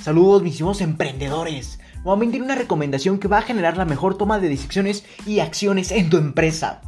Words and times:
Saludos 0.00 0.42
mis 0.42 0.60
emprendedores. 0.80 1.80
Nuevamente 2.04 2.40
una 2.40 2.54
recomendación 2.54 3.18
que 3.18 3.28
va 3.28 3.38
a 3.38 3.42
generar 3.42 3.76
la 3.76 3.84
mejor 3.84 4.16
toma 4.16 4.38
de 4.38 4.48
decisiones 4.48 5.04
y 5.26 5.40
acciones 5.40 5.90
en 5.90 6.08
tu 6.08 6.16
empresa. 6.16 6.80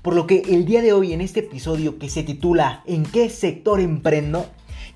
Por 0.00 0.14
lo 0.14 0.26
que 0.26 0.42
el 0.48 0.64
día 0.64 0.80
de 0.80 0.92
hoy 0.92 1.12
en 1.12 1.20
este 1.20 1.40
episodio 1.40 1.98
que 1.98 2.08
se 2.08 2.22
titula 2.22 2.82
¿En 2.86 3.04
qué 3.04 3.28
sector 3.28 3.80
emprendo? 3.80 4.46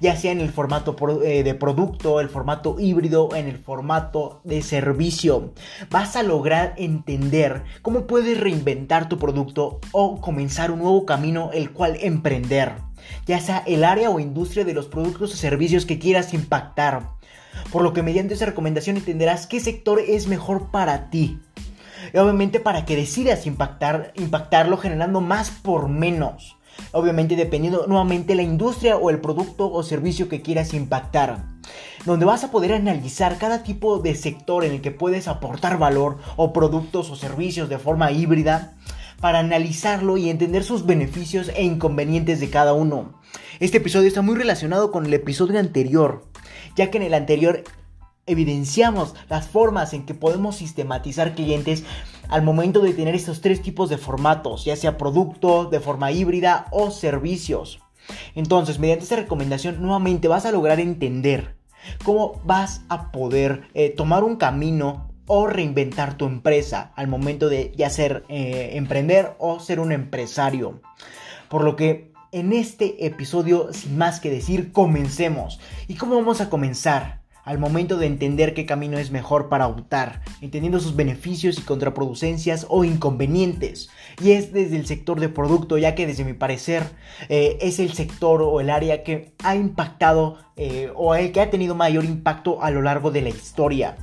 ya 0.01 0.17
sea 0.17 0.33
en 0.33 0.41
el 0.41 0.51
formato 0.51 0.97
eh, 1.23 1.43
de 1.43 1.55
producto, 1.55 2.21
el 2.21 2.29
formato 2.29 2.77
híbrido, 2.79 3.31
en 3.35 3.49
el 3.49 3.59
formato 3.59 4.41
de 4.45 4.63
servicio. 4.63 5.53
Vas 5.91 6.17
a 6.17 6.23
lograr 6.23 6.75
entender 6.77 7.65
cómo 7.83 8.07
puedes 8.07 8.39
reinventar 8.39 9.09
tu 9.09 9.19
producto 9.19 9.81
o 9.93 10.21
comenzar 10.21 10.71
un 10.71 10.81
nuevo 10.81 11.07
camino 11.07 11.51
el 11.53 11.71
cual 11.73 11.97
emprender, 12.01 12.75
ya 13.27 13.41
sea 13.41 13.63
el 13.67 13.85
área 13.85 14.11
o 14.11 14.21
industria 14.21 14.65
de 14.65 14.75
los 14.75 14.87
productos 14.87 15.33
o 15.33 15.37
servicios 15.37 15.87
que 15.87 15.99
quieras 15.99 16.35
impactar. 16.35 17.16
Por 17.73 17.83
lo 17.83 17.93
que 17.93 18.03
mediante 18.03 18.35
esa 18.35 18.47
recomendación 18.47 18.97
entenderás 18.97 19.47
qué 19.47 19.61
sector 19.61 20.01
es 20.01 20.29
mejor 20.29 20.71
para 20.71 21.11
ti. 21.11 21.41
Obviamente 22.15 22.61
para 22.61 22.85
que 22.85 22.97
decidas 22.97 23.47
impactar, 23.47 24.13
impactarlo 24.17 24.77
generando 24.77 25.21
más 25.21 25.51
por 25.51 25.89
menos. 25.89 26.57
Obviamente 26.93 27.37
dependiendo 27.37 27.87
nuevamente 27.87 28.35
la 28.35 28.43
industria 28.43 28.97
o 28.97 29.11
el 29.11 29.21
producto 29.21 29.71
o 29.71 29.83
servicio 29.83 30.29
que 30.29 30.43
quieras 30.43 30.75
impactar. 30.75 31.45
Donde 32.05 32.27
vas 32.27 32.45
a 32.45 32.51
poder 32.51 32.73
analizar 32.73 33.39
cada 33.39 33.63
tipo 33.63 33.99
de 33.99 34.15
sector 34.15 34.65
en 34.65 34.73
el 34.73 34.81
que 34.81 34.93
puedes 34.93 35.27
aportar 35.27 35.79
valor 35.79 36.19
o 36.37 36.53
productos 36.53 37.11
o 37.11 37.17
servicios 37.17 37.69
de 37.69 37.79
forma 37.79 38.13
híbrida 38.13 38.75
para 39.21 39.39
analizarlo 39.39 40.17
y 40.17 40.31
entender 40.31 40.63
sus 40.63 40.87
beneficios 40.87 41.51
e 41.55 41.65
inconvenientes 41.65 42.39
de 42.41 42.51
cada 42.51 42.75
uno. 42.75 43.21
Este 43.59 43.79
episodio 43.79 44.09
está 44.09 44.23
muy 44.23 44.37
relacionado 44.37 44.93
con 44.93 45.07
el 45.07 45.15
episodio 45.15 45.59
anterior, 45.59 46.27
ya 46.77 46.91
que 46.91 46.99
en 46.99 47.05
el 47.05 47.15
anterior 47.15 47.65
evidenciamos 48.27 49.15
las 49.29 49.49
formas 49.49 49.93
en 49.95 50.05
que 50.05 50.15
podemos 50.15 50.57
sistematizar 50.57 51.35
clientes 51.35 51.85
al 52.29 52.43
momento 52.43 52.81
de 52.81 52.93
tener 52.93 53.15
estos 53.15 53.41
tres 53.41 53.63
tipos 53.63 53.89
de 53.89 53.99
formatos, 53.99 54.65
ya 54.65 54.77
sea 54.77 54.99
producto, 54.99 55.67
de 55.67 55.81
forma 55.81 56.11
híbrida 56.11 56.67
o 56.73 56.91
servicios. 56.91 57.81
Entonces, 58.35 58.79
mediante 58.79 59.05
esta 59.05 59.17
recomendación, 59.17 59.81
nuevamente 59.81 60.29
vas 60.29 60.47
a 60.47 60.53
lograr 60.53 60.81
entender 60.81 61.57
cómo 62.05 62.41
vas 62.45 62.83
a 62.89 63.13
poder 63.13 63.69
eh, 63.75 63.91
tomar 63.91 64.25
un 64.25 64.37
camino 64.37 65.09
o 65.27 65.47
reinventar 65.47 66.17
tu 66.17 66.27
empresa 66.27 66.93
al 66.95 67.09
momento 67.09 67.49
de 67.49 67.73
ya 67.77 67.91
ser 67.91 68.25
eh, 68.29 68.71
emprender 68.75 69.35
o 69.39 69.61
ser 69.61 69.81
un 69.81 69.93
empresario. 69.93 70.81
Por 71.49 71.65
lo 71.65 71.77
que 71.77 72.13
en 72.37 72.53
este 72.53 73.07
episodio, 73.07 73.73
sin 73.73 73.97
más 73.97 74.21
que 74.21 74.29
decir, 74.29 74.71
comencemos. 74.71 75.59
¿Y 75.89 75.95
cómo 75.95 76.17
vamos 76.17 76.43
a 76.43 76.51
comenzar? 76.51 77.25
al 77.45 77.61
momento 77.61 77.97
de 77.97 78.07
entender 78.07 78.55
qué 78.55 78.67
camino 78.67 78.99
es 78.99 79.13
mejor 79.13 79.49
para 79.49 79.69
optar, 79.69 80.23
entendiendo 80.41 80.81
sus 80.81 80.97
beneficios 80.97 81.57
y 81.59 81.63
contraproducencias 81.63 82.67
o 82.69 82.83
inconvenientes. 82.83 83.89
Y 84.21 84.33
es 84.33 84.53
desde 84.53 84.75
el 84.77 84.85
sector 84.85 85.21
de 85.21 85.29
producto, 85.29 85.79
ya 85.79 85.95
que 85.95 86.09
desde 86.09 86.25
mi 86.25 86.33
parecer 86.33 86.83
eh, 87.29 87.57
es 87.61 87.79
el 87.79 87.93
sector 87.93 88.43
o 88.43 88.61
el 88.61 88.69
área 88.69 89.05
que 89.05 89.33
ha 89.45 89.55
impactado 89.55 90.39
eh, 90.57 90.91
o 90.97 91.15
el 91.15 91.31
que 91.31 91.41
ha 91.41 91.49
tenido 91.49 91.77
mayor 91.77 92.05
impacto 92.05 92.65
a 92.65 92.73
lo 92.73 92.83
largo 92.83 93.13
de 93.13 93.23
la 93.23 93.29
historia. 93.29 93.97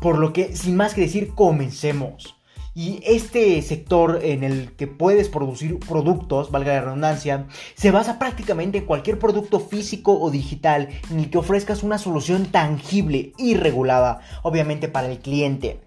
Por 0.00 0.16
lo 0.16 0.32
que, 0.32 0.54
sin 0.54 0.76
más 0.76 0.94
que 0.94 1.00
decir, 1.00 1.34
comencemos. 1.34 2.36
Y 2.76 3.00
este 3.04 3.62
sector 3.62 4.18
en 4.22 4.42
el 4.42 4.72
que 4.72 4.88
puedes 4.88 5.28
producir 5.28 5.78
productos, 5.78 6.50
valga 6.50 6.72
la 6.72 6.80
redundancia, 6.80 7.46
se 7.76 7.92
basa 7.92 8.18
prácticamente 8.18 8.78
en 8.78 8.86
cualquier 8.86 9.20
producto 9.20 9.60
físico 9.60 10.18
o 10.18 10.28
digital 10.32 10.88
en 11.08 11.20
el 11.20 11.30
que 11.30 11.38
ofrezcas 11.38 11.84
una 11.84 11.98
solución 11.98 12.46
tangible 12.46 13.32
y 13.38 13.54
regulada, 13.54 14.22
obviamente 14.42 14.88
para 14.88 15.08
el 15.08 15.20
cliente. 15.20 15.82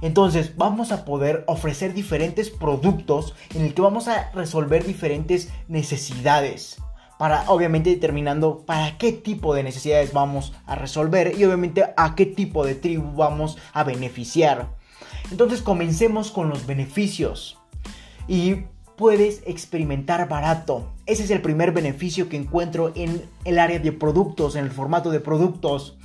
Entonces 0.00 0.56
vamos 0.56 0.92
a 0.92 1.04
poder 1.04 1.44
ofrecer 1.46 1.92
diferentes 1.92 2.48
productos 2.48 3.34
en 3.54 3.66
el 3.66 3.74
que 3.74 3.82
vamos 3.82 4.08
a 4.08 4.30
resolver 4.30 4.86
diferentes 4.86 5.50
necesidades. 5.68 6.78
Para 7.18 7.50
obviamente 7.50 7.90
determinando 7.90 8.64
para 8.64 8.96
qué 8.96 9.12
tipo 9.12 9.54
de 9.54 9.64
necesidades 9.64 10.12
vamos 10.14 10.54
a 10.66 10.74
resolver 10.76 11.34
y 11.36 11.44
obviamente 11.44 11.84
a 11.96 12.14
qué 12.14 12.24
tipo 12.24 12.64
de 12.64 12.76
tribu 12.76 13.12
vamos 13.14 13.58
a 13.74 13.82
beneficiar. 13.82 14.77
Entonces 15.30 15.62
comencemos 15.62 16.30
con 16.30 16.48
los 16.48 16.66
beneficios. 16.66 17.58
Y 18.26 18.64
puedes 18.98 19.42
experimentar 19.46 20.28
barato. 20.28 20.92
Ese 21.06 21.22
es 21.22 21.30
el 21.30 21.40
primer 21.40 21.72
beneficio 21.72 22.28
que 22.28 22.36
encuentro 22.36 22.92
en 22.94 23.22
el 23.44 23.58
área 23.58 23.78
de 23.78 23.92
productos, 23.92 24.56
en 24.56 24.64
el 24.64 24.70
formato 24.70 25.10
de 25.10 25.20
productos 25.20 25.96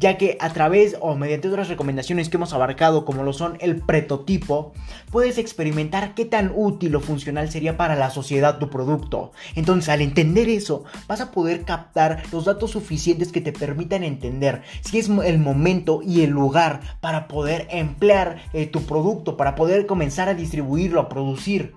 ya 0.00 0.16
que 0.16 0.38
a 0.40 0.50
través 0.52 0.96
o 1.00 1.14
mediante 1.14 1.48
otras 1.48 1.68
recomendaciones 1.68 2.28
que 2.28 2.38
hemos 2.38 2.54
abarcado 2.54 3.04
como 3.04 3.22
lo 3.22 3.32
son 3.32 3.58
el 3.60 3.76
prototipo, 3.76 4.72
puedes 5.10 5.36
experimentar 5.36 6.14
qué 6.14 6.24
tan 6.24 6.52
útil 6.54 6.96
o 6.96 7.00
funcional 7.00 7.50
sería 7.50 7.76
para 7.76 7.96
la 7.96 8.10
sociedad 8.10 8.58
tu 8.58 8.70
producto. 8.70 9.32
Entonces 9.54 9.90
al 9.90 10.00
entender 10.00 10.48
eso, 10.48 10.84
vas 11.06 11.20
a 11.20 11.30
poder 11.30 11.64
captar 11.64 12.22
los 12.32 12.46
datos 12.46 12.70
suficientes 12.70 13.30
que 13.30 13.42
te 13.42 13.52
permitan 13.52 14.02
entender 14.02 14.62
si 14.80 14.98
es 14.98 15.08
el 15.08 15.38
momento 15.38 16.00
y 16.02 16.22
el 16.22 16.30
lugar 16.30 16.80
para 17.00 17.28
poder 17.28 17.66
emplear 17.70 18.42
eh, 18.54 18.66
tu 18.66 18.82
producto, 18.82 19.36
para 19.36 19.54
poder 19.54 19.86
comenzar 19.86 20.30
a 20.30 20.34
distribuirlo, 20.34 21.00
a 21.00 21.08
producir. 21.10 21.74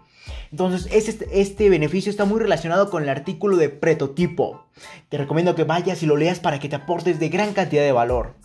Entonces, 0.51 0.87
este, 0.91 1.41
este, 1.41 1.69
beneficio 1.69 2.09
está 2.09 2.25
muy 2.25 2.39
relacionado 2.39 2.89
con 2.89 3.03
el 3.03 3.09
artículo 3.09 3.57
de 3.57 3.69
prototipo. 3.69 4.65
Te 5.09 5.17
recomiendo 5.17 5.55
que 5.55 5.63
vayas 5.63 6.03
y 6.03 6.05
lo 6.05 6.15
leas 6.15 6.39
para 6.39 6.59
que 6.59 6.69
te 6.69 6.75
aportes 6.75 7.19
de 7.19 7.29
gran 7.29 7.53
cantidad 7.53 7.83
de 7.83 7.91
valor. 7.91 8.35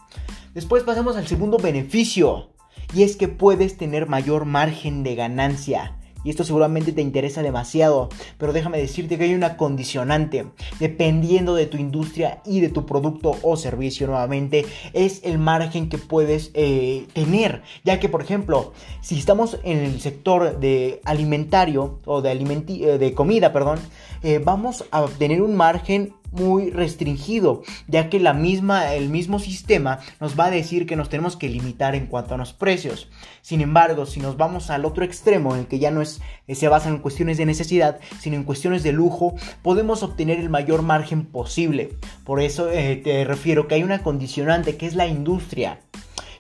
Después 0.54 0.82
pasamos 0.82 1.16
al 1.16 1.26
segundo 1.26 1.58
beneficio, 1.58 2.50
y 2.94 3.02
es 3.02 3.16
que 3.16 3.28
puedes 3.28 3.76
tener 3.76 4.06
mayor 4.06 4.44
margen 4.46 5.02
de 5.02 5.14
ganancia 5.14 5.97
y 6.28 6.30
esto 6.30 6.44
seguramente 6.44 6.92
te 6.92 7.00
interesa 7.00 7.42
demasiado, 7.42 8.10
pero 8.36 8.52
déjame 8.52 8.76
decirte 8.76 9.16
que 9.16 9.24
hay 9.24 9.34
una 9.34 9.56
condicionante, 9.56 10.44
dependiendo 10.78 11.54
de 11.54 11.64
tu 11.64 11.78
industria 11.78 12.42
y 12.44 12.60
de 12.60 12.68
tu 12.68 12.84
producto 12.84 13.38
o 13.40 13.56
servicio 13.56 14.06
nuevamente, 14.06 14.66
es 14.92 15.22
el 15.24 15.38
margen 15.38 15.88
que 15.88 15.96
puedes 15.96 16.50
eh, 16.52 17.06
tener, 17.14 17.62
ya 17.82 17.98
que 17.98 18.10
por 18.10 18.20
ejemplo, 18.20 18.74
si 19.00 19.18
estamos 19.18 19.58
en 19.62 19.78
el 19.78 20.02
sector 20.02 20.60
de 20.60 21.00
alimentario 21.06 21.98
o 22.04 22.20
de, 22.20 22.32
eh, 22.32 22.98
de 22.98 23.14
comida, 23.14 23.50
perdón, 23.50 23.78
eh, 24.22 24.38
vamos 24.44 24.84
a 24.90 25.04
obtener 25.04 25.40
un 25.40 25.56
margen 25.56 26.12
muy 26.32 26.70
restringido, 26.70 27.62
ya 27.86 28.08
que 28.10 28.20
la 28.20 28.34
misma, 28.34 28.94
el 28.94 29.08
mismo 29.08 29.38
sistema 29.38 30.00
nos 30.20 30.38
va 30.38 30.46
a 30.46 30.50
decir 30.50 30.86
que 30.86 30.96
nos 30.96 31.08
tenemos 31.08 31.36
que 31.36 31.48
limitar 31.48 31.94
en 31.94 32.06
cuanto 32.06 32.34
a 32.34 32.38
los 32.38 32.52
precios. 32.52 33.08
Sin 33.42 33.60
embargo, 33.60 34.06
si 34.06 34.20
nos 34.20 34.36
vamos 34.36 34.70
al 34.70 34.84
otro 34.84 35.04
extremo, 35.04 35.54
en 35.54 35.60
el 35.60 35.66
que 35.66 35.78
ya 35.78 35.90
no 35.90 36.02
es, 36.02 36.20
eh, 36.46 36.54
se 36.54 36.68
basa 36.68 36.88
en 36.88 36.98
cuestiones 36.98 37.38
de 37.38 37.46
necesidad, 37.46 37.98
sino 38.20 38.36
en 38.36 38.44
cuestiones 38.44 38.82
de 38.82 38.92
lujo, 38.92 39.34
podemos 39.62 40.02
obtener 40.02 40.38
el 40.38 40.50
mayor 40.50 40.82
margen 40.82 41.24
posible. 41.24 41.96
Por 42.24 42.40
eso 42.40 42.70
eh, 42.70 42.96
te 42.96 43.24
refiero 43.24 43.68
que 43.68 43.76
hay 43.76 43.82
una 43.82 44.02
condicionante 44.02 44.76
que 44.76 44.86
es 44.86 44.94
la 44.94 45.06
industria. 45.06 45.80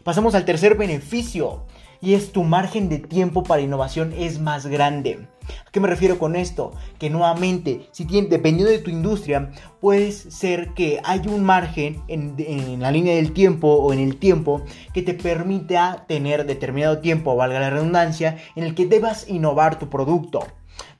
Pasamos 0.04 0.34
al 0.34 0.44
tercer 0.44 0.76
beneficio 0.76 1.66
y 2.00 2.14
es 2.14 2.32
tu 2.32 2.44
margen 2.44 2.88
de 2.88 2.98
tiempo 2.98 3.42
para 3.42 3.62
innovación 3.62 4.12
es 4.16 4.38
más 4.38 4.66
grande. 4.66 5.26
¿A 5.66 5.70
qué 5.70 5.80
me 5.80 5.88
refiero 5.88 6.18
con 6.18 6.36
esto? 6.36 6.72
Que 6.98 7.10
nuevamente, 7.10 7.88
si 7.92 8.04
dependiendo 8.04 8.70
de 8.70 8.78
tu 8.78 8.90
industria, 8.90 9.50
puede 9.80 10.12
ser 10.12 10.74
que 10.74 11.00
hay 11.04 11.22
un 11.28 11.44
margen 11.44 12.02
en, 12.08 12.34
en, 12.38 12.80
la 12.80 12.90
línea 12.90 13.14
del 13.14 13.32
tiempo 13.32 13.68
o 13.68 13.92
en 13.92 13.98
el 14.00 14.16
tiempo 14.16 14.62
que 14.92 15.02
te 15.02 15.14
permita 15.14 16.04
tener 16.08 16.46
determinado 16.46 16.98
tiempo, 16.98 17.36
valga 17.36 17.60
la 17.60 17.70
redundancia, 17.70 18.38
en 18.56 18.64
el 18.64 18.74
que 18.74 18.86
debas 18.86 19.28
innovar 19.28 19.78
tu 19.78 19.88
producto. 19.88 20.46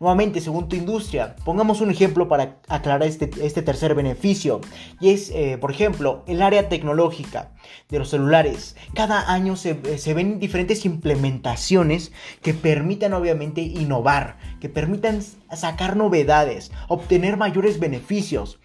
Nuevamente, 0.01 0.41
según 0.41 0.69
tu 0.69 0.77
industria, 0.77 1.35
pongamos 1.45 1.81
un 1.81 1.91
ejemplo 1.91 2.29
para 2.29 2.59
aclarar 2.69 3.03
este, 3.03 3.31
este 3.45 3.63
tercer 3.63 3.95
beneficio. 3.95 4.61
Y 5.01 5.11
es, 5.11 5.31
eh, 5.31 5.59
por 5.61 5.71
ejemplo, 5.71 6.23
el 6.27 6.43
área 6.43 6.69
tecnológica 6.69 7.51
de 7.89 7.99
los 7.99 8.11
celulares. 8.11 8.77
Cada 8.95 9.33
año 9.33 9.57
se, 9.57 9.81
eh, 9.85 9.99
se 9.99 10.15
ven 10.15 10.39
diferentes 10.39 10.85
implementaciones 10.85 12.13
que 12.43 12.55
permitan 12.55 13.13
obviamente 13.13 13.61
innovar, 13.61 14.37
que 14.61 14.69
permitan 14.69 15.21
sacar 15.53 15.97
novedades, 15.97 16.71
obtener 16.89 17.37
mayores 17.37 17.81
beneficios. 17.81 18.61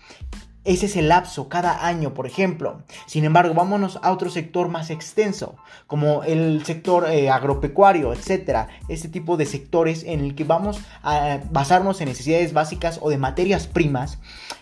Ese 0.65 0.86
es 0.86 0.95
el 0.95 1.10
lapso 1.10 1.50
cada 1.50 1.86
año, 1.86 2.13
por 2.13 2.25
ejemplo. 2.25 2.83
Sin 3.06 3.25
embargo, 3.25 3.54
vámonos 3.54 4.00
a 4.01 4.12
otro 4.12 4.30
sector 4.30 4.69
más 4.69 4.89
extenso, 4.89 5.56
como 5.88 6.24
el 6.24 6.63
sector 6.65 7.10
eh, 7.10 7.30
agropecuario, 7.30 8.13
etcétera. 8.13 8.69
Este 8.88 9.10
tipo 9.10 9.36
de 9.36 9.45
sectores 9.45 10.04
en 10.04 10.21
el 10.21 10.36
que 10.36 10.45
vamos 10.45 10.80
a 11.01 11.39
basarnos 11.51 12.00
en 12.00 12.07
necesidades 12.07 12.54
básicas 12.54 13.00
o 13.01 13.10
de 13.10 13.18
materias 13.18 13.68
primas, 13.68 14.19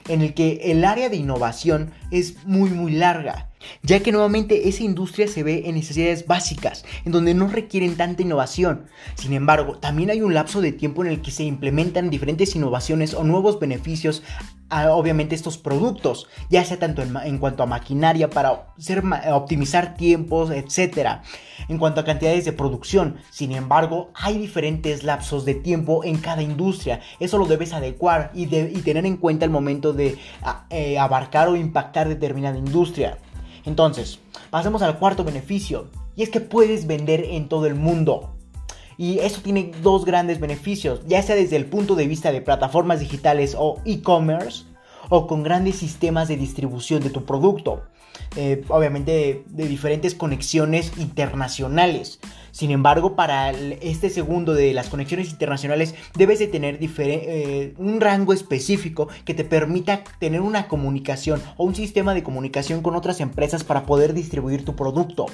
en 0.07 0.21
el 0.21 0.33
que 0.33 0.71
el 0.71 0.86
área 0.86 1.09
de 1.09 1.18
innovación 1.18 1.94
es 2.09 2.45
muy 2.45 2.71
muy 2.71 2.94
larga 2.94 3.50
ya 3.83 4.01
que 4.01 4.11
nuevamente 4.11 4.69
esa 4.69 4.83
industria 4.83 5.27
se 5.27 5.43
ve 5.43 5.63
en 5.65 5.75
necesidades 5.75 6.27
básicas, 6.27 6.85
en 7.05 7.11
donde 7.11 7.33
no 7.33 7.47
requieren 7.47 7.95
tanta 7.95 8.21
innovación. 8.21 8.87
Sin 9.15 9.33
embargo, 9.33 9.77
también 9.77 10.09
hay 10.09 10.21
un 10.21 10.33
lapso 10.33 10.61
de 10.61 10.71
tiempo 10.71 11.03
en 11.03 11.11
el 11.11 11.21
que 11.21 11.31
se 11.31 11.43
implementan 11.43 12.09
diferentes 12.09 12.55
innovaciones 12.55 13.13
o 13.13 13.23
nuevos 13.23 13.59
beneficios 13.59 14.23
a, 14.71 14.91
obviamente 14.91 15.35
estos 15.35 15.57
productos, 15.57 16.27
ya 16.49 16.63
sea 16.63 16.79
tanto 16.79 17.03
en, 17.03 17.37
cuanto 17.37 17.61
a 17.61 17.65
maquinaria 17.65 18.29
para 18.29 18.73
optimizar 19.31 19.95
tiempos, 19.95 20.49
etc. 20.49 21.19
En 21.67 21.77
cuanto 21.77 22.01
a 22.01 22.05
cantidades 22.05 22.45
de 22.45 22.53
producción, 22.53 23.17
sin 23.29 23.51
embargo, 23.51 24.11
hay 24.15 24.37
diferentes 24.37 25.03
lapsos 25.03 25.45
de 25.45 25.55
tiempo 25.55 26.03
en 26.03 26.17
cada 26.17 26.41
industria. 26.41 27.01
Eso 27.19 27.37
lo 27.37 27.45
debes 27.45 27.73
adecuar 27.73 28.31
y, 28.33 28.47
tener 28.47 29.05
en 29.05 29.17
cuenta 29.17 29.45
el 29.45 29.51
momento 29.51 29.93
de 29.93 30.17
eh, 30.69 30.97
abarcar 30.97 31.49
o 31.49 31.55
impactar 31.55 32.07
determinada 32.07 32.57
industria. 32.57 33.17
Entonces, 33.65 34.19
pasemos 34.49 34.81
al 34.81 34.97
cuarto 34.99 35.23
beneficio, 35.23 35.87
y 36.15 36.23
es 36.23 36.29
que 36.29 36.41
puedes 36.41 36.87
vender 36.87 37.23
en 37.23 37.47
todo 37.47 37.65
el 37.65 37.75
mundo. 37.75 38.35
Y 38.97 39.19
eso 39.19 39.41
tiene 39.41 39.71
dos 39.81 40.05
grandes 40.05 40.39
beneficios, 40.39 41.01
ya 41.07 41.21
sea 41.21 41.35
desde 41.35 41.55
el 41.55 41.65
punto 41.65 41.95
de 41.95 42.07
vista 42.07 42.31
de 42.31 42.41
plataformas 42.41 42.99
digitales 42.99 43.55
o 43.57 43.79
e-commerce, 43.85 44.65
o 45.11 45.27
con 45.27 45.43
grandes 45.43 45.75
sistemas 45.75 46.29
de 46.29 46.37
distribución 46.37 47.03
de 47.03 47.09
tu 47.09 47.25
producto. 47.25 47.83
Eh, 48.37 48.63
obviamente 48.69 49.43
de, 49.45 49.67
diferentes 49.67 50.15
conexiones 50.15 50.93
internacionales. 50.97 52.19
Sin 52.51 52.71
embargo, 52.71 53.15
para 53.15 53.51
este 53.51 54.09
segundo 54.09 54.53
de 54.53 54.73
las 54.73 54.87
conexiones 54.87 55.29
internacionales 55.29 55.95
debes 56.15 56.39
de 56.39 56.47
tener 56.47 56.79
eh, 56.81 57.73
un 57.77 57.99
rango 57.99 58.31
específico 58.31 59.09
que 59.25 59.33
te 59.33 59.43
permita 59.43 60.03
tener 60.19 60.39
una 60.39 60.69
comunicación 60.69 61.41
o 61.57 61.65
un 61.65 61.75
sistema 61.75 62.13
de 62.13 62.23
comunicación 62.23 62.81
con 62.81 62.95
otras 62.95 63.19
empresas 63.19 63.65
para 63.65 63.85
poder 63.85 64.13
distribuir 64.13 64.63
tu 64.63 64.77
producto. 64.77 65.25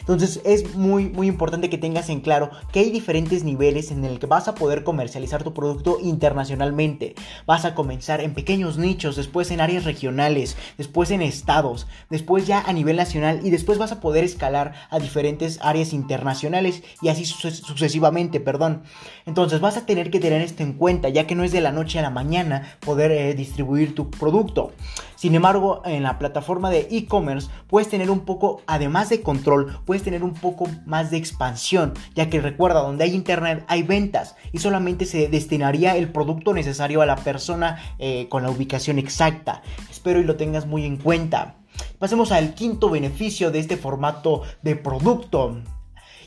Entonces 0.00 0.40
es 0.44 0.74
muy 0.74 1.08
muy 1.10 1.26
importante 1.26 1.70
que 1.70 1.78
tengas 1.78 2.08
en 2.08 2.20
claro 2.20 2.50
que 2.72 2.80
hay 2.80 2.90
diferentes 2.90 3.44
niveles 3.44 3.90
en 3.90 4.04
el 4.04 4.18
que 4.18 4.26
vas 4.26 4.48
a 4.48 4.54
poder 4.54 4.84
comercializar 4.84 5.42
tu 5.42 5.54
producto 5.54 5.98
internacionalmente. 6.02 7.14
Vas 7.46 7.64
a 7.64 7.74
comenzar 7.74 8.20
en 8.20 8.34
pequeños 8.34 8.78
nichos, 8.78 9.16
después 9.16 9.50
en 9.50 9.60
áreas 9.60 9.84
regionales, 9.84 10.56
después 10.76 11.10
en 11.10 11.22
estados, 11.22 11.86
después 12.10 12.46
ya 12.46 12.60
a 12.60 12.72
nivel 12.72 12.96
nacional 12.96 13.40
y 13.42 13.50
después 13.50 13.78
vas 13.78 13.92
a 13.92 14.00
poder 14.00 14.24
escalar 14.24 14.74
a 14.90 14.98
diferentes 14.98 15.58
áreas 15.62 15.92
internacionales 15.92 16.82
y 17.02 17.08
así 17.08 17.24
sucesivamente, 17.24 18.40
perdón. 18.40 18.82
Entonces 19.26 19.60
vas 19.60 19.76
a 19.76 19.86
tener 19.86 20.10
que 20.10 20.20
tener 20.20 20.42
esto 20.42 20.62
en 20.62 20.74
cuenta 20.74 21.08
ya 21.08 21.26
que 21.26 21.34
no 21.34 21.44
es 21.44 21.52
de 21.52 21.60
la 21.60 21.72
noche 21.72 21.98
a 21.98 22.02
la 22.02 22.10
mañana 22.10 22.76
poder 22.80 23.10
eh, 23.12 23.34
distribuir 23.34 23.94
tu 23.94 24.10
producto. 24.10 24.72
Sin 25.18 25.34
embargo, 25.34 25.82
en 25.84 26.04
la 26.04 26.16
plataforma 26.16 26.70
de 26.70 26.86
e-commerce 26.92 27.50
puedes 27.66 27.88
tener 27.88 28.08
un 28.08 28.20
poco, 28.20 28.62
además 28.68 29.08
de 29.08 29.20
control, 29.20 29.80
puedes 29.84 30.04
tener 30.04 30.22
un 30.22 30.32
poco 30.32 30.68
más 30.86 31.10
de 31.10 31.16
expansión, 31.16 31.94
ya 32.14 32.30
que 32.30 32.40
recuerda, 32.40 32.82
donde 32.82 33.02
hay 33.02 33.16
internet 33.16 33.64
hay 33.66 33.82
ventas 33.82 34.36
y 34.52 34.58
solamente 34.58 35.06
se 35.06 35.26
destinaría 35.26 35.96
el 35.96 36.12
producto 36.12 36.54
necesario 36.54 37.02
a 37.02 37.06
la 37.06 37.16
persona 37.16 37.96
eh, 37.98 38.28
con 38.28 38.44
la 38.44 38.50
ubicación 38.50 39.00
exacta. 39.00 39.62
Espero 39.90 40.20
y 40.20 40.24
lo 40.24 40.36
tengas 40.36 40.66
muy 40.66 40.84
en 40.84 40.98
cuenta. 40.98 41.56
Pasemos 41.98 42.30
al 42.30 42.54
quinto 42.54 42.88
beneficio 42.88 43.50
de 43.50 43.58
este 43.58 43.76
formato 43.76 44.42
de 44.62 44.76
producto 44.76 45.62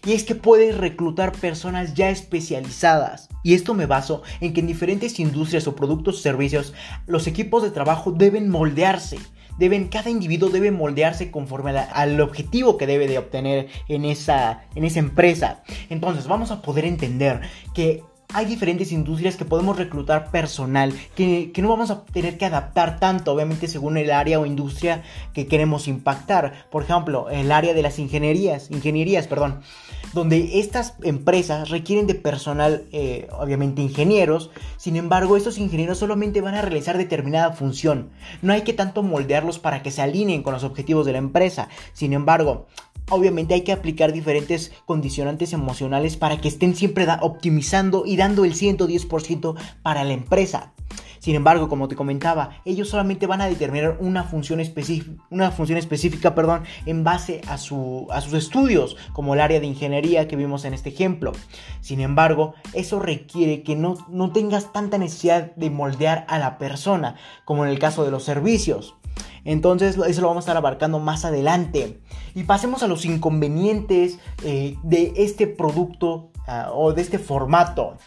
y 0.05 0.13
es 0.13 0.23
que 0.23 0.35
puedes 0.35 0.77
reclutar 0.77 1.31
personas 1.31 1.93
ya 1.93 2.09
especializadas. 2.09 3.29
Y 3.43 3.53
esto 3.53 3.73
me 3.73 3.85
baso 3.85 4.23
en 4.39 4.53
que 4.53 4.61
en 4.61 4.67
diferentes 4.67 5.19
industrias 5.19 5.67
o 5.67 5.75
productos 5.75 6.17
o 6.17 6.21
servicios 6.21 6.73
los 7.07 7.27
equipos 7.27 7.63
de 7.63 7.71
trabajo 7.71 8.11
deben 8.11 8.49
moldearse. 8.49 9.19
Deben, 9.57 9.89
cada 9.89 10.09
individuo 10.09 10.49
debe 10.49 10.71
moldearse 10.71 11.29
conforme 11.29 11.71
al 11.77 12.19
objetivo 12.21 12.77
que 12.77 12.87
debe 12.87 13.07
de 13.07 13.19
obtener 13.19 13.67
en 13.89 14.05
esa, 14.05 14.63
en 14.75 14.85
esa 14.85 14.99
empresa. 14.99 15.61
Entonces 15.89 16.27
vamos 16.27 16.51
a 16.51 16.61
poder 16.61 16.85
entender 16.85 17.41
que 17.75 18.03
hay 18.33 18.45
diferentes 18.45 18.91
industrias 18.91 19.35
que 19.35 19.45
podemos 19.45 19.77
reclutar 19.77 20.31
personal, 20.31 20.93
que, 21.15 21.51
no 21.57 21.69
vamos 21.69 21.91
a 21.91 22.03
tener 22.05 22.37
que 22.37 22.45
adaptar 22.45 22.99
tanto, 22.99 23.33
obviamente 23.33 23.67
según 23.67 23.97
el 23.97 24.11
área 24.11 24.39
o 24.39 24.45
industria 24.45 25.03
que 25.33 25.47
queremos 25.47 25.87
impactar. 25.87 26.67
Por 26.71 26.83
ejemplo, 26.83 27.29
el 27.29 27.51
área 27.51 27.73
de 27.73 27.81
las 27.81 27.99
ingenierías, 27.99 28.71
ingenierías, 28.71 29.27
perdón, 29.27 29.61
donde 30.13 30.59
estas 30.59 30.95
empresas 31.03 31.69
requieren 31.69 32.07
de 32.07 32.15
personal, 32.15 32.85
eh, 32.91 33.27
obviamente 33.31 33.81
ingenieros, 33.81 34.49
sin 34.77 34.95
embargo, 34.95 35.37
estos 35.37 35.57
ingenieros 35.57 35.99
solamente 35.99 36.41
van 36.41 36.55
a 36.55 36.61
realizar 36.61 36.97
determinada 36.97 37.51
función. 37.53 38.09
No 38.41 38.53
hay 38.53 38.61
que 38.61 38.73
tanto 38.73 39.03
moldearlos 39.03 39.59
para 39.59 39.83
que 39.83 39.91
se 39.91 40.01
alineen 40.01 40.43
con 40.43 40.53
los 40.53 40.63
objetivos 40.63 41.05
de 41.05 41.13
la 41.13 41.19
empresa. 41.19 41.69
Sin 41.93 42.13
embargo, 42.13 42.67
obviamente 43.11 43.53
hay 43.53 43.61
que 43.61 43.71
aplicar 43.71 44.13
diferentes 44.13 44.71
condicionantes 44.85 45.53
emocionales 45.53 46.17
para 46.17 46.41
que 46.41 46.47
estén 46.47 46.75
siempre 46.75 47.05
optimizando 47.21 48.03
y 48.05 48.15
dando 48.15 48.45
el 48.45 48.53
110% 48.53 49.55
para 49.83 50.03
la 50.03 50.13
empresa. 50.13 50.73
Sin 51.21 51.35
embargo, 51.35 51.69
como 51.69 51.87
te 51.87 51.95
comentaba, 51.95 52.61
ellos 52.65 52.89
solamente 52.89 53.27
van 53.27 53.41
a 53.41 53.47
determinar 53.47 53.97
una 53.99 54.23
función, 54.23 54.59
específica, 54.59 56.33
en 56.87 57.03
base 57.03 57.41
a, 57.47 57.59
su, 57.59 58.07
a 58.09 58.21
sus 58.21 58.33
estudios, 58.33 58.97
como 59.13 59.35
el 59.35 59.39
área 59.39 59.59
de 59.59 59.67
ingeniería 59.67 60.27
que 60.27 60.35
vimos 60.35 60.65
en 60.65 60.73
este 60.73 60.89
ejemplo. 60.89 61.33
Sin 61.79 62.01
embargo, 62.01 62.55
eso 62.73 62.99
requiere 62.99 63.61
que 63.61 63.75
no 63.75 64.31
tengas 64.33 64.73
tanta 64.73 64.97
necesidad 64.97 65.53
de 65.55 65.69
moldear 65.69 66.25
a 66.27 66.39
la 66.39 66.57
persona, 66.57 67.17
como 67.45 67.65
en 67.65 67.71
el 67.71 67.77
caso 67.77 68.03
de 68.03 68.09
los 68.09 68.23
servicios. 68.23 68.95
Entonces 69.45 69.97
eso 69.97 70.21
lo 70.21 70.27
vamos 70.27 70.43
a 70.43 70.45
estar 70.45 70.57
abarcando 70.57 70.99
más 70.99 71.25
adelante. 71.25 71.99
Y 72.35 72.43
pasemos 72.43 72.83
a 72.83 72.87
los 72.87 73.05
inconvenientes 73.05 74.19
eh, 74.43 74.77
de 74.83 75.13
este 75.17 75.47
producto 75.47 76.31
ah, 76.47 76.71
o 76.73 76.93
de 76.93 77.01
este 77.01 77.19
formato. 77.19 77.97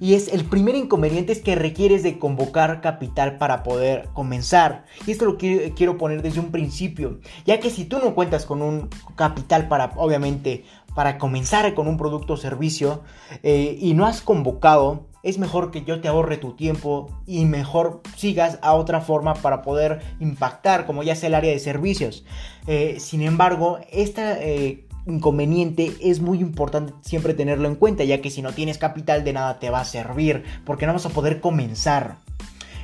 Y 0.00 0.14
es 0.14 0.28
el 0.28 0.46
primer 0.46 0.74
inconveniente 0.76 1.32
es 1.32 1.40
que 1.40 1.54
requieres 1.54 2.02
de 2.02 2.18
convocar 2.18 2.80
capital 2.80 3.36
para 3.36 3.62
poder 3.62 4.08
comenzar. 4.14 4.86
Y 5.06 5.10
esto 5.10 5.26
lo 5.26 5.36
quiero, 5.36 5.98
poner 5.98 6.22
desde 6.22 6.40
un 6.40 6.50
principio. 6.50 7.20
Ya 7.44 7.60
que 7.60 7.68
si 7.68 7.84
tú 7.84 7.98
no 7.98 8.14
cuentas 8.14 8.46
con 8.46 8.62
un 8.62 8.88
capital 9.14 9.68
para, 9.68 9.92
obviamente, 9.96 10.64
para 10.94 11.18
comenzar 11.18 11.74
con 11.74 11.86
un 11.86 11.98
producto 11.98 12.32
o 12.32 12.36
servicio 12.38 13.02
eh, 13.42 13.76
y 13.78 13.92
no 13.92 14.06
has 14.06 14.22
convocado, 14.22 15.09
es 15.22 15.38
mejor 15.38 15.70
que 15.70 15.84
yo 15.84 16.00
te 16.00 16.08
ahorre 16.08 16.36
tu 16.36 16.52
tiempo 16.52 17.10
y 17.26 17.44
mejor 17.44 18.02
sigas 18.16 18.58
a 18.62 18.74
otra 18.74 19.00
forma 19.00 19.34
para 19.34 19.62
poder 19.62 20.00
impactar, 20.20 20.86
como 20.86 21.02
ya 21.02 21.14
sea 21.14 21.28
el 21.28 21.34
área 21.34 21.52
de 21.52 21.58
servicios. 21.58 22.24
Eh, 22.66 22.96
sin 23.00 23.22
embargo, 23.22 23.78
este 23.90 24.86
inconveniente 25.06 25.92
es 26.00 26.20
muy 26.20 26.40
importante 26.40 26.92
siempre 27.02 27.34
tenerlo 27.34 27.68
en 27.68 27.74
cuenta, 27.74 28.04
ya 28.04 28.20
que 28.20 28.30
si 28.30 28.42
no 28.42 28.52
tienes 28.52 28.78
capital 28.78 29.24
de 29.24 29.32
nada 29.32 29.58
te 29.58 29.70
va 29.70 29.80
a 29.80 29.84
servir, 29.84 30.44
porque 30.64 30.86
no 30.86 30.92
vas 30.92 31.06
a 31.06 31.10
poder 31.10 31.40
comenzar. 31.40 32.16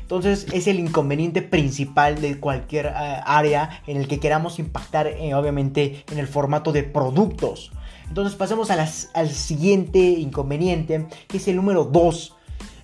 Entonces 0.00 0.46
es 0.52 0.68
el 0.68 0.78
inconveniente 0.78 1.42
principal 1.42 2.20
de 2.20 2.38
cualquier 2.38 2.92
área 2.94 3.82
en 3.88 3.96
el 3.96 4.06
que 4.06 4.20
queramos 4.20 4.60
impactar, 4.60 5.08
obviamente, 5.34 6.04
en 6.12 6.18
el 6.18 6.28
formato 6.28 6.70
de 6.70 6.84
productos. 6.84 7.72
Entonces 8.08 8.36
pasemos 8.36 8.70
al 8.70 9.30
siguiente 9.30 9.98
inconveniente, 9.98 11.06
que 11.28 11.36
es 11.36 11.48
el 11.48 11.56
número 11.56 11.84
2. 11.84 12.34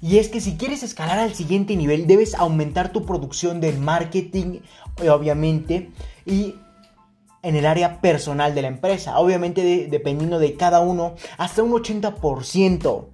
Y 0.02 0.19
es 0.19 0.29
que 0.29 0.41
si 0.41 0.57
quieres 0.57 0.83
escalar 0.83 1.19
al 1.19 1.35
siguiente 1.35 1.76
nivel, 1.76 2.07
debes 2.07 2.35
aumentar 2.35 2.91
tu 2.93 3.07
producción 3.07 3.61
de 3.61 3.73
marketing, 3.73 4.61
obviamente, 5.09 5.91
y 6.26 6.57
en 7.43 7.57
el 7.57 7.67
área 7.67 8.00
personal 8.00 8.55
de 8.55 8.62
la 8.62 8.69
empresa. 8.69 9.19
Obviamente 9.19 9.88
dependiendo 9.91 10.38
de 10.38 10.55
cada 10.55 10.81
uno, 10.81 11.14
hasta 11.38 11.62
un 11.62 11.73
80% 11.73 13.07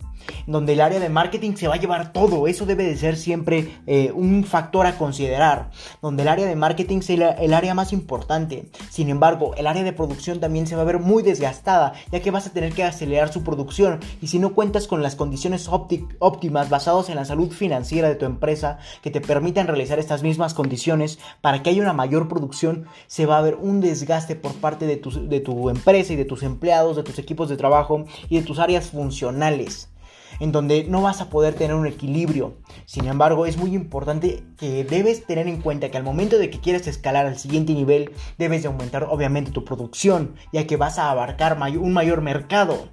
donde 0.46 0.74
el 0.74 0.80
área 0.80 1.00
de 1.00 1.08
marketing 1.08 1.54
se 1.54 1.68
va 1.68 1.74
a 1.74 1.78
llevar 1.78 2.12
todo. 2.12 2.46
Eso 2.46 2.66
debe 2.66 2.84
de 2.84 2.96
ser 2.96 3.16
siempre 3.16 3.72
eh, 3.86 4.12
un 4.14 4.44
factor 4.44 4.86
a 4.86 4.96
considerar, 4.96 5.70
donde 6.02 6.22
el 6.22 6.28
área 6.28 6.46
de 6.46 6.56
marketing 6.56 7.00
sea 7.00 7.30
el 7.30 7.54
área 7.54 7.74
más 7.74 7.92
importante. 7.92 8.68
Sin 8.90 9.08
embargo, 9.08 9.54
el 9.56 9.66
área 9.66 9.82
de 9.82 9.92
producción 9.92 10.40
también 10.40 10.66
se 10.66 10.76
va 10.76 10.82
a 10.82 10.86
ver 10.86 10.98
muy 10.98 11.22
desgastada, 11.22 11.94
ya 12.12 12.20
que 12.20 12.30
vas 12.30 12.46
a 12.46 12.52
tener 12.52 12.72
que 12.72 12.84
acelerar 12.84 13.32
su 13.32 13.42
producción 13.42 14.00
y 14.20 14.28
si 14.28 14.38
no 14.38 14.54
cuentas 14.54 14.86
con 14.86 15.02
las 15.02 15.16
condiciones 15.16 15.68
óptimas 15.68 16.68
basadas 16.68 17.08
en 17.08 17.16
la 17.16 17.24
salud 17.24 17.50
financiera 17.50 18.08
de 18.08 18.14
tu 18.14 18.26
empresa 18.26 18.78
que 19.02 19.10
te 19.10 19.20
permitan 19.20 19.66
realizar 19.66 19.98
estas 19.98 20.22
mismas 20.22 20.54
condiciones 20.54 21.18
para 21.40 21.62
que 21.62 21.70
haya 21.70 21.82
una 21.82 21.92
mayor 21.92 22.28
producción, 22.28 22.86
se 23.06 23.26
va 23.26 23.38
a 23.38 23.42
ver 23.42 23.56
un 23.56 23.80
desgaste 23.80 24.36
por 24.36 24.52
parte 24.54 24.86
de 24.86 24.98
de 24.98 25.40
tu 25.40 25.70
empresa 25.70 26.12
y 26.12 26.16
de 26.16 26.24
tus 26.24 26.42
empleados, 26.42 26.96
de 26.96 27.02
tus 27.02 27.18
equipos 27.18 27.48
de 27.48 27.56
trabajo 27.56 28.04
y 28.28 28.36
de 28.36 28.46
tus 28.46 28.58
áreas 28.58 28.90
funcionales 28.90 29.88
en 30.40 30.52
donde 30.52 30.84
no 30.84 31.02
vas 31.02 31.20
a 31.20 31.30
poder 31.30 31.54
tener 31.54 31.74
un 31.74 31.86
equilibrio. 31.86 32.56
Sin 32.86 33.06
embargo, 33.06 33.46
es 33.46 33.56
muy 33.56 33.74
importante 33.74 34.44
que 34.56 34.84
debes 34.84 35.26
tener 35.26 35.48
en 35.48 35.60
cuenta 35.60 35.90
que 35.90 35.96
al 35.96 36.04
momento 36.04 36.38
de 36.38 36.50
que 36.50 36.60
quieres 36.60 36.86
escalar 36.86 37.26
al 37.26 37.38
siguiente 37.38 37.74
nivel, 37.74 38.12
debes 38.38 38.62
de 38.62 38.68
aumentar 38.68 39.04
obviamente 39.04 39.50
tu 39.50 39.64
producción, 39.64 40.34
ya 40.52 40.66
que 40.66 40.76
vas 40.76 40.98
a 40.98 41.10
abarcar 41.10 41.58
un 41.78 41.92
mayor 41.92 42.22
mercado. 42.22 42.88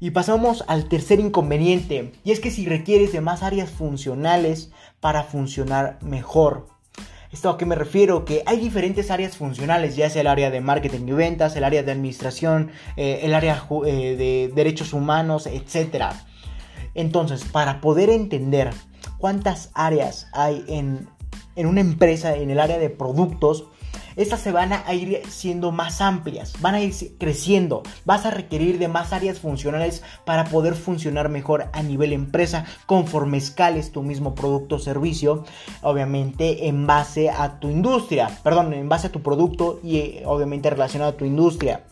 Y 0.00 0.10
pasamos 0.10 0.64
al 0.66 0.88
tercer 0.88 1.20
inconveniente, 1.20 2.12
y 2.24 2.32
es 2.32 2.40
que 2.40 2.50
si 2.50 2.66
requieres 2.66 3.12
de 3.12 3.20
más 3.20 3.42
áreas 3.42 3.70
funcionales 3.70 4.72
para 5.00 5.22
funcionar 5.22 5.98
mejor. 6.02 6.66
¿Esto 7.32 7.48
a 7.48 7.56
qué 7.56 7.64
me 7.64 7.76
refiero? 7.76 8.26
Que 8.26 8.42
hay 8.44 8.58
diferentes 8.58 9.10
áreas 9.10 9.38
funcionales, 9.38 9.96
ya 9.96 10.10
sea 10.10 10.20
el 10.20 10.26
área 10.26 10.50
de 10.50 10.60
marketing 10.60 11.06
y 11.08 11.12
ventas, 11.12 11.56
el 11.56 11.64
área 11.64 11.82
de 11.82 11.90
administración, 11.90 12.70
eh, 12.96 13.20
el 13.22 13.32
área 13.32 13.64
eh, 13.86 14.16
de 14.16 14.52
derechos 14.54 14.92
humanos, 14.92 15.46
etc. 15.46 16.12
Entonces, 16.94 17.44
para 17.44 17.80
poder 17.80 18.10
entender 18.10 18.70
cuántas 19.18 19.70
áreas 19.74 20.28
hay 20.32 20.64
en, 20.68 21.08
en 21.56 21.66
una 21.66 21.80
empresa, 21.80 22.36
en 22.36 22.50
el 22.50 22.60
área 22.60 22.78
de 22.78 22.90
productos, 22.90 23.66
estas 24.16 24.40
se 24.40 24.52
van 24.52 24.72
a 24.72 24.92
ir 24.92 25.22
siendo 25.28 25.72
más 25.72 26.00
amplias, 26.02 26.54
van 26.60 26.74
a 26.74 26.82
ir 26.82 26.94
creciendo, 27.18 27.82
vas 28.04 28.26
a 28.26 28.30
requerir 28.30 28.78
de 28.78 28.88
más 28.88 29.12
áreas 29.12 29.38
funcionales 29.38 30.02
para 30.26 30.44
poder 30.44 30.74
funcionar 30.74 31.30
mejor 31.30 31.70
a 31.72 31.82
nivel 31.82 32.12
empresa 32.12 32.66
conforme 32.84 33.38
escales 33.38 33.90
tu 33.90 34.02
mismo 34.02 34.34
producto 34.34 34.76
o 34.76 34.78
servicio, 34.78 35.44
obviamente 35.80 36.68
en 36.68 36.86
base 36.86 37.30
a 37.30 37.58
tu 37.58 37.70
industria, 37.70 38.30
perdón, 38.42 38.74
en 38.74 38.88
base 38.88 39.06
a 39.06 39.12
tu 39.12 39.22
producto 39.22 39.80
y 39.82 39.96
eh, 39.96 40.22
obviamente 40.26 40.68
relacionado 40.68 41.12
a 41.12 41.16
tu 41.16 41.24
industria. 41.24 41.84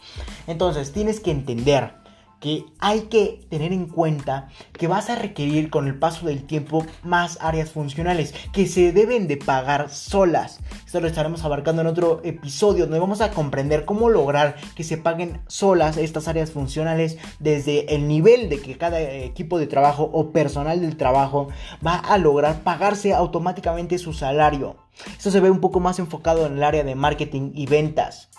Entonces 0.46 0.92
tienes 0.92 1.20
que 1.20 1.30
entender 1.30 1.99
que 2.40 2.64
hay 2.78 3.02
que 3.02 3.46
tener 3.50 3.72
en 3.72 3.86
cuenta 3.86 4.48
que 4.72 4.88
vas 4.88 5.10
a 5.10 5.16
requerir 5.16 5.70
con 5.70 5.86
el 5.86 5.98
paso 5.98 6.26
del 6.26 6.44
tiempo 6.44 6.84
más 7.02 7.38
áreas 7.40 7.70
funcionales 7.70 8.34
que 8.52 8.66
se 8.66 8.92
deben 8.92 9.28
de 9.28 9.36
pagar 9.36 9.90
solas. 9.90 10.60
Esto 10.84 11.00
lo 11.00 11.06
estaremos 11.06 11.44
abarcando 11.44 11.82
en 11.82 11.88
otro 11.88 12.20
episodio 12.24 12.84
donde 12.84 12.98
vamos 12.98 13.20
a 13.20 13.30
comprender 13.30 13.84
cómo 13.84 14.08
lograr 14.08 14.56
que 14.74 14.84
se 14.84 14.96
paguen 14.96 15.40
solas 15.46 15.98
estas 15.98 16.28
áreas 16.28 16.50
funcionales 16.50 17.18
desde 17.38 17.94
el 17.94 18.08
nivel 18.08 18.48
de 18.48 18.60
que 18.60 18.78
cada 18.78 19.00
equipo 19.00 19.58
de 19.58 19.66
trabajo 19.66 20.10
o 20.12 20.32
personal 20.32 20.80
del 20.80 20.96
trabajo 20.96 21.48
va 21.86 21.96
a 21.96 22.18
lograr 22.18 22.62
pagarse 22.62 23.12
automáticamente 23.12 23.98
su 23.98 24.12
salario. 24.14 24.76
Esto 25.16 25.30
se 25.30 25.40
ve 25.40 25.50
un 25.50 25.60
poco 25.60 25.80
más 25.80 25.98
enfocado 25.98 26.46
en 26.46 26.54
el 26.54 26.64
área 26.64 26.84
de 26.84 26.94
marketing 26.94 27.52
y 27.54 27.66
ventas. 27.66 28.30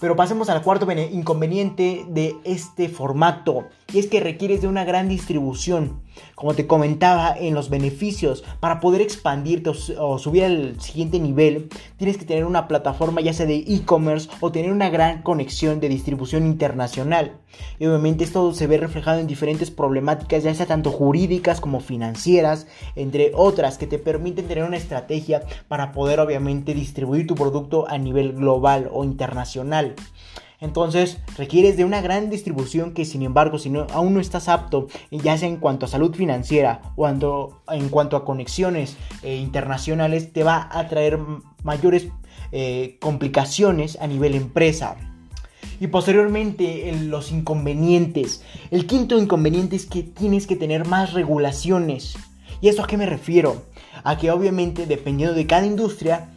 Pero 0.00 0.16
pasemos 0.16 0.48
al 0.48 0.62
cuarto 0.62 0.90
inconveniente 0.90 2.04
de 2.08 2.34
este 2.44 2.88
formato 2.88 3.68
y 3.92 3.98
es 3.98 4.06
que 4.06 4.20
requieres 4.20 4.62
de 4.62 4.68
una 4.68 4.84
gran 4.84 5.08
distribución. 5.08 6.00
Como 6.34 6.54
te 6.54 6.66
comentaba 6.66 7.34
en 7.38 7.54
los 7.54 7.70
beneficios, 7.70 8.44
para 8.60 8.80
poder 8.80 9.00
expandirte 9.00 9.70
o, 9.98 10.18
subir 10.18 10.44
al 10.44 10.80
siguiente 10.80 11.18
nivel, 11.18 11.68
tienes 11.96 12.16
que 12.16 12.24
tener 12.24 12.44
una 12.44 12.68
plataforma 12.68 13.20
ya 13.20 13.32
sea 13.32 13.46
de 13.46 13.64
e-commerce 13.66 14.28
o 14.40 14.52
tener 14.52 14.72
una 14.72 14.90
gran 14.90 15.22
conexión 15.22 15.80
de 15.80 15.88
distribución 15.88 16.46
internacional. 16.46 17.38
Y 17.78 17.86
obviamente 17.86 18.24
esto 18.24 18.52
se 18.54 18.66
ve 18.66 18.78
reflejado 18.78 19.18
en 19.18 19.26
diferentes 19.26 19.70
problemáticas, 19.70 20.42
ya 20.42 20.54
sea 20.54 20.66
tanto 20.66 20.90
jurídicas 20.90 21.60
como 21.60 21.80
financieras, 21.80 22.66
entre 22.96 23.32
otras, 23.34 23.78
que 23.78 23.86
te 23.86 23.98
permiten 23.98 24.46
tener 24.46 24.64
una 24.64 24.76
estrategia 24.76 25.42
para 25.68 25.92
poder 25.92 26.20
obviamente 26.20 26.74
distribuir 26.74 27.26
tu 27.26 27.34
producto 27.34 27.88
a 27.88 27.98
nivel 27.98 28.32
global 28.32 28.88
o 28.92 29.04
internacional. 29.04 29.94
Entonces 30.60 31.18
requieres 31.36 31.76
de 31.76 31.84
una 31.84 32.02
gran 32.02 32.28
distribución 32.28 32.92
que 32.92 33.04
sin 33.04 33.22
embargo 33.22 33.58
si 33.58 33.70
no, 33.70 33.86
aún 33.92 34.14
no 34.14 34.20
estás 34.20 34.48
apto, 34.48 34.88
ya 35.10 35.36
sea 35.38 35.48
en 35.48 35.56
cuanto 35.56 35.86
a 35.86 35.88
salud 35.88 36.14
financiera 36.14 36.82
o 36.96 37.08
en 37.08 37.88
cuanto 37.88 38.16
a 38.16 38.24
conexiones 38.24 38.96
eh, 39.22 39.36
internacionales, 39.36 40.32
te 40.32 40.44
va 40.44 40.68
a 40.70 40.86
traer 40.88 41.18
mayores 41.62 42.08
eh, 42.52 42.98
complicaciones 43.00 43.96
a 44.00 44.06
nivel 44.06 44.34
empresa. 44.34 44.96
Y 45.80 45.86
posteriormente 45.86 46.92
los 47.04 47.32
inconvenientes. 47.32 48.44
El 48.70 48.86
quinto 48.86 49.18
inconveniente 49.18 49.76
es 49.76 49.86
que 49.86 50.02
tienes 50.02 50.46
que 50.46 50.56
tener 50.56 50.86
más 50.86 51.14
regulaciones. 51.14 52.16
¿Y 52.60 52.68
eso 52.68 52.84
a 52.84 52.86
qué 52.86 52.98
me 52.98 53.06
refiero? 53.06 53.62
A 54.04 54.18
que 54.18 54.30
obviamente 54.30 54.86
dependiendo 54.86 55.34
de 55.34 55.46
cada 55.46 55.66
industria, 55.66 56.28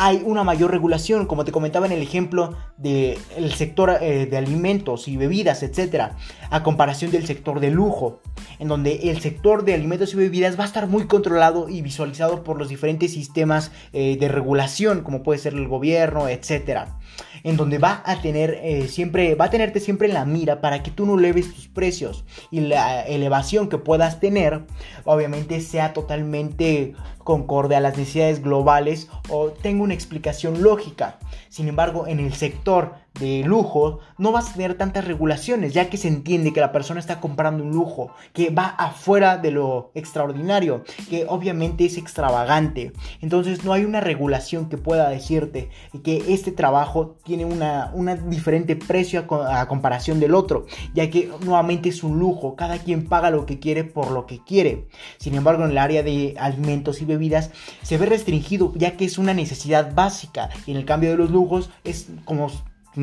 hay 0.00 0.22
una 0.24 0.44
mayor 0.44 0.70
regulación, 0.70 1.26
como 1.26 1.44
te 1.44 1.50
comentaba 1.50 1.84
en 1.84 1.90
el 1.90 2.02
ejemplo 2.02 2.56
del 2.76 3.52
sector 3.52 3.98
eh, 4.00 4.26
de 4.26 4.36
alimentos 4.36 5.08
y 5.08 5.16
bebidas, 5.16 5.64
etcétera, 5.64 6.16
a 6.50 6.62
comparación 6.62 7.10
del 7.10 7.26
sector 7.26 7.58
de 7.58 7.72
lujo, 7.72 8.20
en 8.60 8.68
donde 8.68 9.10
el 9.10 9.20
sector 9.20 9.64
de 9.64 9.74
alimentos 9.74 10.14
y 10.14 10.16
bebidas 10.16 10.56
va 10.56 10.62
a 10.62 10.66
estar 10.68 10.86
muy 10.86 11.08
controlado 11.08 11.68
y 11.68 11.82
visualizado 11.82 12.44
por 12.44 12.58
los 12.58 12.68
diferentes 12.68 13.12
sistemas 13.12 13.72
eh, 13.92 14.16
de 14.20 14.28
regulación, 14.28 15.02
como 15.02 15.24
puede 15.24 15.40
ser 15.40 15.54
el 15.54 15.66
gobierno, 15.66 16.28
etcétera 16.28 16.96
en 17.42 17.56
donde 17.56 17.78
va 17.78 18.02
a 18.04 18.20
tener 18.20 18.58
eh, 18.62 18.88
siempre, 18.88 19.34
va 19.34 19.46
a 19.46 19.50
tenerte 19.50 19.80
siempre 19.80 20.08
en 20.08 20.14
la 20.14 20.24
mira 20.24 20.60
para 20.60 20.82
que 20.82 20.90
tú 20.90 21.06
no 21.06 21.18
eleves 21.18 21.54
tus 21.54 21.68
precios 21.68 22.24
y 22.50 22.60
la 22.60 23.02
elevación 23.02 23.68
que 23.68 23.78
puedas 23.78 24.20
tener, 24.20 24.66
obviamente 25.04 25.60
sea 25.60 25.92
totalmente 25.92 26.94
concorde 27.28 27.76
a 27.76 27.80
las 27.80 27.98
necesidades 27.98 28.42
globales 28.42 29.10
o 29.28 29.50
tenga 29.50 29.82
una 29.82 29.92
explicación 29.92 30.62
lógica. 30.62 31.18
Sin 31.50 31.68
embargo, 31.68 32.06
en 32.06 32.20
el 32.20 32.32
sector 32.32 32.94
de 33.18 33.42
lujo, 33.44 34.00
no 34.16 34.32
vas 34.32 34.50
a 34.50 34.52
tener 34.54 34.74
tantas 34.74 35.04
regulaciones, 35.04 35.74
ya 35.74 35.90
que 35.90 35.96
se 35.96 36.08
entiende 36.08 36.52
que 36.52 36.60
la 36.60 36.72
persona 36.72 37.00
está 37.00 37.20
comprando 37.20 37.64
un 37.64 37.70
lujo 37.70 38.12
que 38.32 38.50
va 38.50 38.66
afuera 38.66 39.38
de 39.38 39.50
lo 39.50 39.90
extraordinario, 39.94 40.84
que 41.08 41.26
obviamente 41.28 41.84
es 41.84 41.96
extravagante. 41.96 42.92
Entonces 43.20 43.64
no 43.64 43.72
hay 43.72 43.84
una 43.84 44.00
regulación 44.00 44.68
que 44.68 44.78
pueda 44.78 45.08
decirte 45.08 45.70
que 46.02 46.24
este 46.28 46.52
trabajo 46.52 47.16
tiene 47.24 47.44
una, 47.44 47.90
una 47.94 48.16
diferente 48.16 48.76
precio 48.76 49.26
a, 49.30 49.60
a 49.60 49.68
comparación 49.68 50.20
del 50.20 50.34
otro, 50.34 50.66
ya 50.94 51.10
que 51.10 51.30
nuevamente 51.44 51.88
es 51.88 52.02
un 52.02 52.18
lujo, 52.18 52.56
cada 52.56 52.78
quien 52.78 53.06
paga 53.06 53.30
lo 53.30 53.46
que 53.46 53.58
quiere 53.58 53.84
por 53.84 54.10
lo 54.10 54.26
que 54.26 54.42
quiere. 54.44 54.88
Sin 55.18 55.34
embargo, 55.34 55.64
en 55.64 55.70
el 55.70 55.78
área 55.78 56.02
de 56.02 56.34
alimentos 56.38 57.02
y 57.02 57.04
bebidas 57.04 57.50
se 57.82 57.98
ve 57.98 58.06
restringido, 58.06 58.72
ya 58.74 58.96
que 58.96 59.04
es 59.04 59.18
una 59.18 59.34
necesidad 59.34 59.94
básica, 59.94 60.50
y 60.66 60.72
en 60.72 60.76
el 60.76 60.84
cambio 60.84 61.10
de 61.10 61.16
los 61.16 61.30
lujos 61.30 61.70
es 61.84 62.08
como 62.24 62.50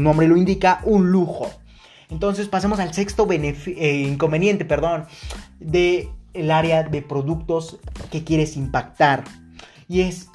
nombre 0.04 0.28
lo 0.28 0.38
indica, 0.38 0.82
un 0.84 1.12
lujo. 1.12 1.50
Entonces 2.10 2.48
pasemos 2.48 2.80
al 2.80 2.94
sexto 2.94 3.28
eh, 3.32 4.08
inconveniente, 4.08 4.66
perdón, 4.66 5.06
del 5.60 6.10
el 6.34 6.52
área 6.52 6.84
de 6.84 7.02
productos 7.02 7.78
que 8.12 8.24
quieres 8.24 8.58
impactar. 8.58 9.24
Y 9.88 10.02
es 10.02 10.30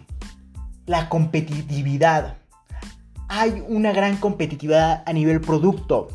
la 0.87 1.09
competitividad. 1.09 2.37
Hay 3.29 3.63
una 3.69 3.93
gran 3.93 4.17
competitividad 4.17 5.05
a 5.07 5.13
nivel 5.13 5.41
producto, 5.41 6.09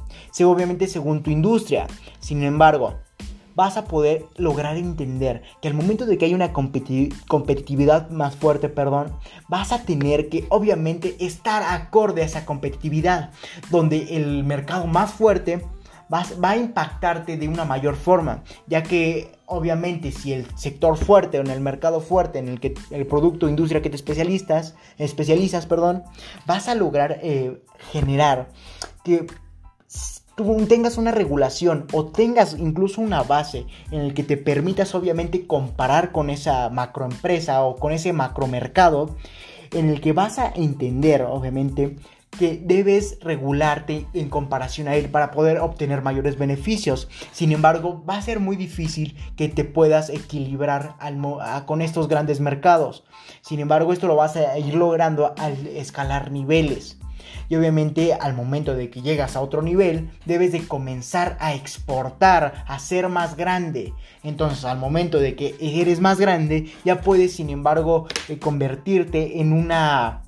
obviamente 0.44 0.88
según 0.88 1.24
tu 1.24 1.32
industria. 1.32 1.88
Sin 2.20 2.44
embargo, 2.44 3.00
vas 3.56 3.78
a 3.78 3.86
poder 3.86 4.26
lograr 4.38 4.78
entender 4.78 5.42
que 5.62 5.68
al 5.68 5.74
momento 5.74 6.06
de 6.06 6.18
que 6.18 6.26
hay 6.26 6.34
una 6.34 6.54
competitividad 6.54 8.10
más 8.10 8.36
fuerte, 8.36 8.70
perdón, 8.70 9.14
vas 9.48 9.72
a 9.72 9.84
tener 9.84 10.30
que 10.30 10.46
obviamente 10.50 11.16
estar 11.20 11.64
acorde 11.64 12.22
a 12.22 12.26
esa 12.26 12.46
competitividad, 12.46 13.32
donde 13.70 14.16
el 14.16 14.44
mercado 14.44 14.88
más 14.88 15.12
fuerte 15.12 15.66
va, 16.14 16.50
a 16.50 16.58
impactarte 16.58 17.38
de 17.38 17.48
una 17.48 17.66
mayor 17.66 17.96
forma, 17.96 18.44
ya 18.68 18.84
que 18.84 19.32
obviamente 19.46 20.12
si 20.12 20.34
el 20.34 20.48
sector 20.58 20.98
fuerte 20.98 21.40
o 21.40 21.42
en 21.42 21.50
el 21.50 21.62
mercado 21.62 22.00
fuerte 22.00 22.40
en 22.40 22.48
el 22.48 22.60
que 22.60 22.76
el 22.92 23.06
producto 23.08 23.46
o 23.46 23.50
industria 23.50 23.82
que 23.82 23.90
te 23.90 23.96
especialistas, 23.96 24.76
especializas, 24.98 25.66
perdón, 25.66 26.04
vas 26.46 26.68
a 26.68 26.76
lograr 26.76 27.20
eh, 27.22 27.62
generar 27.92 28.50
que 29.04 29.28
tú 30.36 30.66
tengas 30.68 30.98
una 30.98 31.12
regulación 31.12 31.88
o 31.94 32.06
tengas 32.06 32.56
incluso 32.60 33.02
una 33.02 33.24
base 33.24 33.66
en 33.92 34.02
el 34.02 34.14
que 34.14 34.24
te 34.24 34.38
permitas 34.38 34.94
obviamente 34.94 35.48
comparar 35.48 36.12
con 36.12 36.30
esa 36.30 36.70
macroempresa 36.70 37.64
o 37.64 37.76
con 37.78 37.92
ese 37.92 38.14
macromercado 38.14 39.16
en 39.72 39.90
el 39.90 40.02
que 40.02 40.14
vas 40.14 40.40
a 40.40 40.52
entender 40.56 41.24
obviamente 41.24 41.96
que 42.38 42.62
debes 42.62 43.18
regularte 43.22 44.08
en 44.14 44.30
comparación 44.30 44.90
a 44.90 44.96
él 44.96 45.10
para 45.10 45.32
poder 45.32 45.60
obtener 45.60 46.02
mayores 46.02 46.38
beneficios. 46.38 47.08
Sin 47.32 47.54
embargo, 47.54 48.04
va 48.08 48.18
a 48.18 48.22
ser 48.22 48.42
muy 48.42 48.58
difícil 48.58 49.16
que 49.38 49.48
te 49.48 49.64
puedas 49.64 50.10
equilibrar 50.10 50.98
con 51.66 51.82
estos 51.82 52.10
grandes 52.10 52.42
mercados. 52.42 53.06
Sin 53.42 53.62
embargo, 53.62 53.94
esto 53.94 54.08
lo 54.08 54.18
vas 54.18 54.36
a 54.36 54.58
ir 54.60 54.76
logrando 54.76 55.34
al 55.38 55.66
escalar 55.68 56.32
niveles. 56.32 57.00
Y 57.50 57.56
obviamente 57.56 58.14
al 58.14 58.34
momento 58.34 58.76
de 58.76 58.90
que 58.90 59.02
llegas 59.02 59.36
a 59.36 59.42
otro 59.42 59.62
nivel, 59.62 60.10
debes 60.26 60.52
de 60.52 60.68
comenzar 60.68 61.38
a 61.40 61.54
exportar, 61.54 62.66
a 62.68 62.80
ser 62.80 63.10
más 63.10 63.36
grande. 63.36 63.94
Entonces 64.24 64.66
al 64.66 64.78
momento 64.78 65.20
de 65.20 65.36
que 65.36 65.56
eres 65.60 66.00
más 66.00 66.20
grande, 66.20 66.72
ya 66.84 67.02
puedes 67.02 67.34
sin 67.34 67.50
embargo 67.50 68.08
eh, 68.28 68.40
convertirte 68.40 69.40
en 69.40 69.54
una 69.54 70.25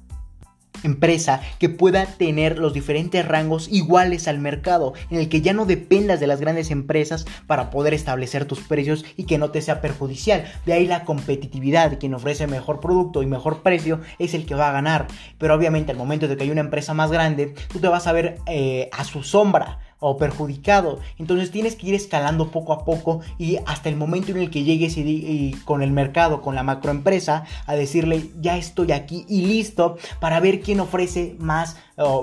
empresa 0.84 1.42
que 1.60 1.70
pueda 1.70 2.06
tener 2.06 2.60
los 2.60 2.74
diferentes 2.74 3.26
rangos 3.28 3.68
iguales 3.72 4.28
al 4.28 4.40
mercado, 4.40 4.94
en 5.10 5.20
el 5.20 5.30
que 5.30 5.42
ya 5.42 5.54
no 5.54 5.66
dependas 5.66 6.20
de 6.20 6.28
las 6.28 6.40
grandes 6.40 6.72
empresas 6.72 7.26
para 7.48 7.70
poder 7.70 7.94
establecer 7.94 8.46
tus 8.46 8.60
precios 8.60 9.06
y 9.16 9.24
que 9.24 9.38
no 9.38 9.52
te 9.52 9.62
sea 9.62 9.82
perjudicial. 9.82 10.46
De 10.66 10.74
ahí 10.74 10.88
la 10.88 11.06
competitividad, 11.06 12.00
quien 12.00 12.14
ofrece 12.14 12.48
mejor 12.48 12.80
producto 12.80 13.24
y 13.24 13.26
mejor 13.26 13.62
precio 13.62 14.02
es 14.20 14.34
el 14.34 14.46
que 14.46 14.56
va 14.56 14.70
a 14.70 14.74
ganar. 14.74 15.08
Pero 15.38 15.56
obviamente 15.56 15.92
al 15.92 15.98
momento 15.98 16.28
de 16.28 16.38
que 16.38 16.44
hay 16.44 16.52
una 16.52 16.62
empresa 16.62 16.94
más 16.94 17.12
grande, 17.12 17.54
tú 17.72 17.80
te 17.80 17.88
vas 17.88 18.08
a 18.08 18.12
ver 18.12 18.40
eh, 18.48 18.90
a 18.92 19.04
su 19.04 19.24
sombra 19.24 19.80
o 20.00 20.18
perjudicado. 20.18 21.00
Entonces 21.18 21.52
tienes 21.52 21.76
que 21.76 21.88
ir 21.88 21.96
escalando 21.96 22.52
poco 22.52 22.74
a 22.74 22.86
poco 22.86 23.22
y 23.38 23.58
hasta 23.66 23.90
el 23.90 23.96
momento 23.96 24.32
en 24.32 24.38
el 24.38 24.50
que 24.50 24.64
llegues 24.64 24.98
y, 24.98 25.56
con 25.66 25.82
el 25.82 25.92
mercado, 25.92 26.42
con 26.42 26.56
la 26.56 26.64
macroempresa, 26.64 27.46
a 27.66 27.76
decirle 27.76 28.30
ya 28.40 28.58
estoy 28.58 28.92
aquí 28.92 29.26
y 29.28 29.46
listo 29.46 29.98
para 30.20 30.40
ver 30.40 30.62
quién 30.62 30.80
ofrece 30.80 31.36
más 31.40 31.78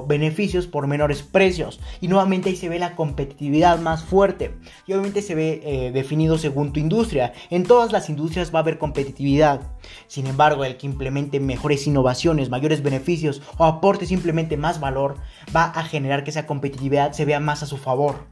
beneficios 0.07 0.67
por 0.67 0.87
menores 0.87 1.23
precios. 1.23 1.81
Y 2.01 2.09
nuevamente 2.09 2.51
ahí 2.51 2.57
se 2.57 2.69
ve 2.69 2.79
la 2.79 2.95
competitividad 2.95 3.79
más 3.81 4.05
fuerte. 4.05 4.55
Y 4.87 4.93
obviamente 4.93 5.23
se 5.23 5.35
ve 5.35 5.61
eh, 5.65 5.91
definido 5.93 6.39
según 6.39 6.73
tu 6.73 6.81
industria. 6.81 7.33
En 7.51 7.65
todas 7.65 7.93
las 7.93 8.09
industrias 8.09 8.55
va 8.55 8.61
a 8.61 8.63
haber 8.63 8.79
competitividad. 8.79 9.61
Sin 10.07 10.27
embargo, 10.27 10.65
el 10.65 10.77
que 10.77 10.87
implemente 10.87 11.41
mejores 11.41 11.87
innovaciones, 11.87 12.51
mayores 12.51 12.83
beneficios 12.83 13.43
o 13.59 13.65
aporte 13.65 14.07
simplemente 14.07 14.57
más 14.57 14.81
valor, 14.81 15.17
va 15.55 15.65
a 15.65 15.83
generar 15.83 16.25
que 16.25 16.31
esa 16.31 16.47
competitividad 16.47 17.13
se 17.13 17.25
vea 17.25 17.41
más 17.41 17.63
a 17.63 17.67
su 17.67 17.77
favor. 17.77 18.27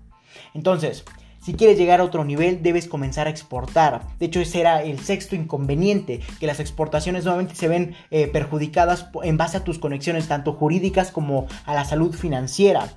Entonces, 0.55 1.05
si 1.43 1.55
quieres 1.55 1.77
llegar 1.77 2.01
a 2.01 2.05
otro 2.05 2.25
nivel, 2.25 2.63
debes 2.63 2.87
comenzar 2.87 3.27
a 3.27 3.31
exportar. 3.31 4.07
De 4.21 4.27
hecho, 4.27 4.41
ese 4.41 4.61
era 4.61 4.81
el 4.83 5.01
sexto 5.01 5.35
inconveniente, 5.35 6.21
que 6.39 6.47
las 6.47 6.61
exportaciones 6.61 7.25
nuevamente 7.25 7.57
se 7.57 7.67
ven 7.67 7.97
eh, 8.13 8.29
perjudicadas 8.29 9.09
en 9.25 9.37
base 9.37 9.57
a 9.57 9.65
tus 9.65 9.81
conexiones, 9.81 10.29
tanto 10.29 10.53
jurídicas 10.53 11.11
como 11.11 11.49
a 11.67 11.75
la 11.75 11.85
salud 11.85 12.15
financiera. 12.15 12.93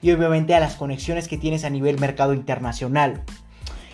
Y 0.00 0.12
obviamente 0.12 0.54
a 0.54 0.60
las 0.60 0.76
conexiones 0.76 1.26
que 1.26 1.38
tienes 1.38 1.64
a 1.64 1.70
nivel 1.70 1.98
mercado 1.98 2.34
internacional. 2.34 3.24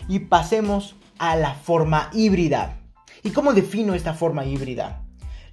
Y 0.06 0.18
pasemos 0.18 0.96
a 1.16 1.34
la 1.36 1.54
forma 1.54 2.10
híbrida. 2.12 2.76
¿Y 3.22 3.30
cómo 3.30 3.54
defino 3.54 3.94
esta 3.94 4.12
forma 4.12 4.44
híbrida? 4.44 5.00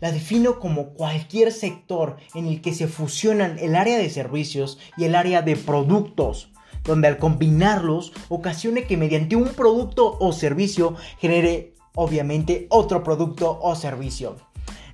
La 0.01 0.12
defino 0.12 0.60
como 0.60 0.89
cualquier 0.89 1.53
sector 1.53 2.17
en 2.34 2.48
el 2.48 2.60
que 2.60 2.74
se 2.74 2.89
fusionan 2.89 3.60
el 3.60 3.77
área 3.77 3.98
de 3.98 4.10
servicios 4.10 4.77
y 4.98 5.05
el 5.05 5.15
área 5.15 5.41
de 5.41 5.55
productos 5.55 6.50
donde 6.83 7.07
al 7.07 7.17
combinarlos 7.17 8.13
ocasione 8.29 8.83
que 8.83 8.97
mediante 8.97 9.35
un 9.35 9.50
producto 9.50 10.17
o 10.19 10.31
servicio 10.33 10.95
genere 11.19 11.73
obviamente 11.95 12.67
otro 12.69 13.03
producto 13.03 13.59
o 13.61 13.75
servicio. 13.75 14.38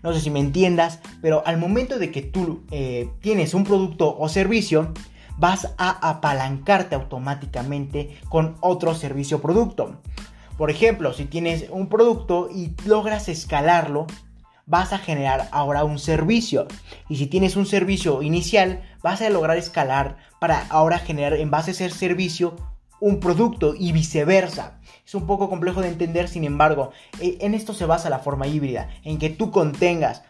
No 0.04 0.14
sé 0.14 0.22
si 0.22 0.30
me 0.30 0.40
entiendas, 0.40 1.00
pero 1.22 1.44
al 1.46 1.58
momento 1.58 2.00
de 2.00 2.12
que 2.12 2.22
tú 2.22 2.64
eh, 2.72 3.10
tienes 3.22 3.54
un 3.54 3.64
producto 3.64 4.16
o 4.18 4.30
servicio, 4.30 4.94
vas 5.38 5.74
a 5.78 6.10
apalancarte 6.10 6.96
automáticamente 6.96 8.18
con 8.30 8.56
otro 8.62 8.96
servicio 8.96 9.38
o 9.38 9.42
producto. 9.42 10.02
Por 10.58 10.72
ejemplo, 10.72 11.14
si 11.14 11.26
tienes 11.26 11.66
un 11.70 11.88
producto 11.88 12.50
y 12.54 12.74
logras 12.86 13.30
escalarlo, 13.30 14.08
vas 14.66 14.92
a 14.92 14.98
generar 14.98 15.48
ahora 15.52 15.84
un 15.84 16.00
servicio. 16.00 16.68
Y 17.10 17.18
si 17.18 17.28
tienes 17.28 17.56
un 17.56 17.66
servicio 17.66 18.22
inicial, 18.22 18.82
vas 19.02 19.22
a 19.22 19.30
lograr 19.30 19.58
escalar 19.58 20.18
para 20.40 20.66
ahora 20.70 21.00
generar 21.00 21.34
en 21.34 21.52
base 21.52 21.72
a 21.72 21.74
ese 21.74 21.90
servicio 21.90 22.56
un 23.00 23.20
producto 23.20 23.76
y 23.78 23.92
viceversa. 23.92 24.80
Es 25.06 25.16
un 25.16 25.26
poco 25.26 25.50
complejo 25.50 25.82
de 25.82 25.90
entender, 25.90 26.28
sin 26.28 26.44
embargo, 26.44 26.92
eh, 27.20 27.38
en 27.42 27.54
esto 27.54 27.74
se 27.74 27.86
basa 27.86 28.10
la 28.10 28.20
forma 28.20 28.48
híbrida, 28.48 28.90
en 29.04 29.20
que 29.20 29.30
tú 29.30 29.52
contengas 29.52 30.24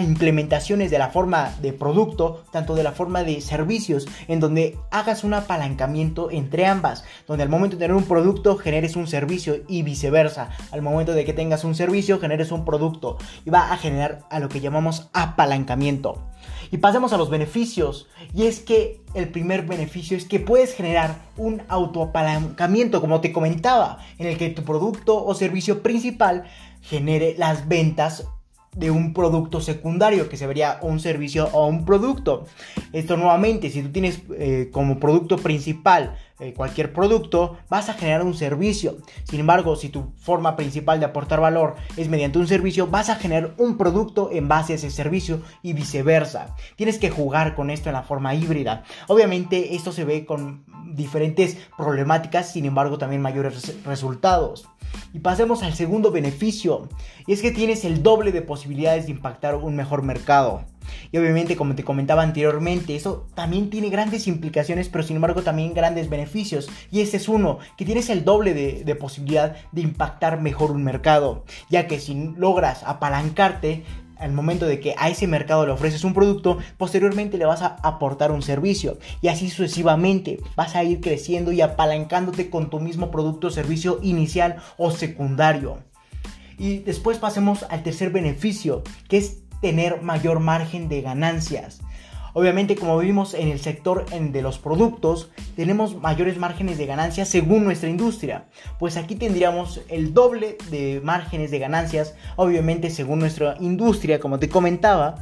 implementaciones 0.00 0.90
de 0.90 0.98
la 0.98 1.08
forma 1.08 1.52
de 1.60 1.72
producto, 1.72 2.44
tanto 2.50 2.74
de 2.74 2.82
la 2.82 2.92
forma 2.92 3.22
de 3.22 3.40
servicios, 3.40 4.06
en 4.26 4.40
donde 4.40 4.78
hagas 4.90 5.24
un 5.24 5.34
apalancamiento 5.34 6.30
entre 6.30 6.66
ambas, 6.66 7.04
donde 7.26 7.42
al 7.42 7.48
momento 7.48 7.76
de 7.76 7.80
tener 7.80 7.96
un 7.96 8.04
producto 8.04 8.56
generes 8.56 8.96
un 8.96 9.06
servicio 9.06 9.56
y 9.68 9.82
viceversa, 9.82 10.50
al 10.72 10.82
momento 10.82 11.12
de 11.12 11.24
que 11.24 11.32
tengas 11.32 11.64
un 11.64 11.74
servicio 11.74 12.18
generes 12.18 12.50
un 12.50 12.64
producto 12.64 13.18
y 13.44 13.50
va 13.50 13.72
a 13.72 13.76
generar 13.76 14.20
a 14.30 14.40
lo 14.40 14.48
que 14.48 14.60
llamamos 14.60 15.08
apalancamiento. 15.12 16.28
Y 16.70 16.78
pasemos 16.78 17.12
a 17.12 17.16
los 17.16 17.30
beneficios. 17.30 18.08
Y 18.34 18.46
es 18.46 18.60
que 18.60 19.00
el 19.14 19.28
primer 19.28 19.66
beneficio 19.66 20.16
es 20.16 20.24
que 20.24 20.40
puedes 20.40 20.74
generar 20.74 21.22
un 21.36 21.62
autoapalancamiento, 21.68 23.00
como 23.00 23.20
te 23.20 23.32
comentaba, 23.32 23.98
en 24.18 24.26
el 24.26 24.38
que 24.38 24.50
tu 24.50 24.62
producto 24.64 25.24
o 25.24 25.34
servicio 25.34 25.82
principal 25.82 26.44
genere 26.82 27.34
las 27.38 27.68
ventas 27.68 28.28
de 28.74 28.90
un 28.90 29.12
producto 29.12 29.60
secundario, 29.60 30.28
que 30.28 30.36
se 30.36 30.46
vería 30.46 30.78
un 30.82 31.00
servicio 31.00 31.48
o 31.52 31.66
un 31.66 31.84
producto. 31.84 32.46
Esto 32.92 33.16
nuevamente, 33.16 33.70
si 33.70 33.82
tú 33.82 33.90
tienes 33.90 34.22
eh, 34.36 34.70
como 34.72 34.98
producto 34.98 35.36
principal 35.36 36.16
eh, 36.40 36.54
cualquier 36.54 36.92
producto, 36.92 37.58
vas 37.68 37.88
a 37.88 37.94
generar 37.94 38.22
un 38.22 38.34
servicio. 38.34 38.98
Sin 39.24 39.40
embargo, 39.40 39.74
si 39.74 39.88
tu 39.88 40.12
forma 40.16 40.54
principal 40.54 41.00
de 41.00 41.06
aportar 41.06 41.40
valor 41.40 41.74
es 41.96 42.08
mediante 42.08 42.38
un 42.38 42.46
servicio, 42.46 42.86
vas 42.86 43.08
a 43.10 43.16
generar 43.16 43.54
un 43.58 43.76
producto 43.76 44.30
en 44.32 44.46
base 44.46 44.74
a 44.74 44.76
ese 44.76 44.90
servicio 44.90 45.40
y 45.62 45.72
viceversa. 45.72 46.54
Tienes 46.76 46.98
que 46.98 47.10
jugar 47.10 47.56
con 47.56 47.70
esto 47.70 47.88
en 47.88 47.94
la 47.94 48.04
forma 48.04 48.36
híbrida. 48.36 48.84
Obviamente 49.08 49.74
esto 49.74 49.90
se 49.90 50.04
ve 50.04 50.24
con 50.24 50.64
diferentes 50.94 51.58
problemáticas, 51.76 52.52
sin 52.52 52.66
embargo 52.66 52.98
también 52.98 53.20
mayores 53.20 53.84
resultados. 53.84 54.68
Y 55.12 55.20
pasemos 55.20 55.62
al 55.62 55.74
segundo 55.74 56.10
beneficio, 56.10 56.88
y 57.26 57.32
es 57.32 57.42
que 57.42 57.50
tienes 57.50 57.84
el 57.84 58.02
doble 58.02 58.32
de 58.32 58.42
posibilidades 58.42 59.06
de 59.06 59.12
impactar 59.12 59.54
un 59.54 59.76
mejor 59.76 60.02
mercado. 60.02 60.64
Y 61.12 61.18
obviamente, 61.18 61.56
como 61.56 61.74
te 61.74 61.84
comentaba 61.84 62.22
anteriormente, 62.22 62.96
eso 62.96 63.26
también 63.34 63.70
tiene 63.70 63.90
grandes 63.90 64.26
implicaciones, 64.26 64.88
pero 64.88 65.04
sin 65.04 65.16
embargo 65.16 65.42
también 65.42 65.74
grandes 65.74 66.08
beneficios. 66.08 66.68
Y 66.90 67.00
ese 67.00 67.18
es 67.18 67.28
uno, 67.28 67.58
que 67.76 67.84
tienes 67.84 68.10
el 68.10 68.24
doble 68.24 68.54
de, 68.54 68.84
de 68.84 68.94
posibilidad 68.94 69.56
de 69.72 69.80
impactar 69.82 70.40
mejor 70.40 70.70
un 70.70 70.84
mercado, 70.84 71.44
ya 71.68 71.86
que 71.86 72.00
si 72.00 72.32
logras 72.36 72.82
apalancarte, 72.84 73.84
al 74.18 74.32
momento 74.32 74.66
de 74.66 74.80
que 74.80 74.94
a 74.98 75.08
ese 75.08 75.26
mercado 75.26 75.66
le 75.66 75.72
ofreces 75.72 76.04
un 76.04 76.14
producto, 76.14 76.58
posteriormente 76.76 77.38
le 77.38 77.46
vas 77.46 77.62
a 77.62 77.76
aportar 77.82 78.32
un 78.32 78.42
servicio 78.42 78.98
y 79.20 79.28
así 79.28 79.50
sucesivamente 79.50 80.40
vas 80.56 80.74
a 80.74 80.84
ir 80.84 81.00
creciendo 81.00 81.52
y 81.52 81.60
apalancándote 81.60 82.50
con 82.50 82.70
tu 82.70 82.80
mismo 82.80 83.10
producto 83.10 83.48
o 83.48 83.50
servicio 83.50 83.98
inicial 84.02 84.56
o 84.76 84.90
secundario. 84.90 85.78
Y 86.58 86.78
después 86.78 87.18
pasemos 87.18 87.64
al 87.70 87.82
tercer 87.82 88.10
beneficio, 88.10 88.82
que 89.08 89.18
es 89.18 89.38
tener 89.60 90.02
mayor 90.02 90.40
margen 90.40 90.88
de 90.88 91.02
ganancias. 91.02 91.80
Obviamente, 92.38 92.76
como 92.76 92.96
vimos 92.98 93.34
en 93.34 93.48
el 93.48 93.58
sector 93.58 94.06
de 94.08 94.42
los 94.42 94.60
productos, 94.60 95.28
tenemos 95.56 95.96
mayores 96.00 96.38
márgenes 96.38 96.78
de 96.78 96.86
ganancias 96.86 97.28
según 97.28 97.64
nuestra 97.64 97.88
industria. 97.90 98.44
Pues 98.78 98.96
aquí 98.96 99.16
tendríamos 99.16 99.80
el 99.88 100.14
doble 100.14 100.56
de 100.70 101.00
márgenes 101.02 101.50
de 101.50 101.58
ganancias, 101.58 102.14
obviamente 102.36 102.90
según 102.90 103.18
nuestra 103.18 103.56
industria, 103.58 104.20
como 104.20 104.38
te 104.38 104.48
comentaba. 104.48 105.16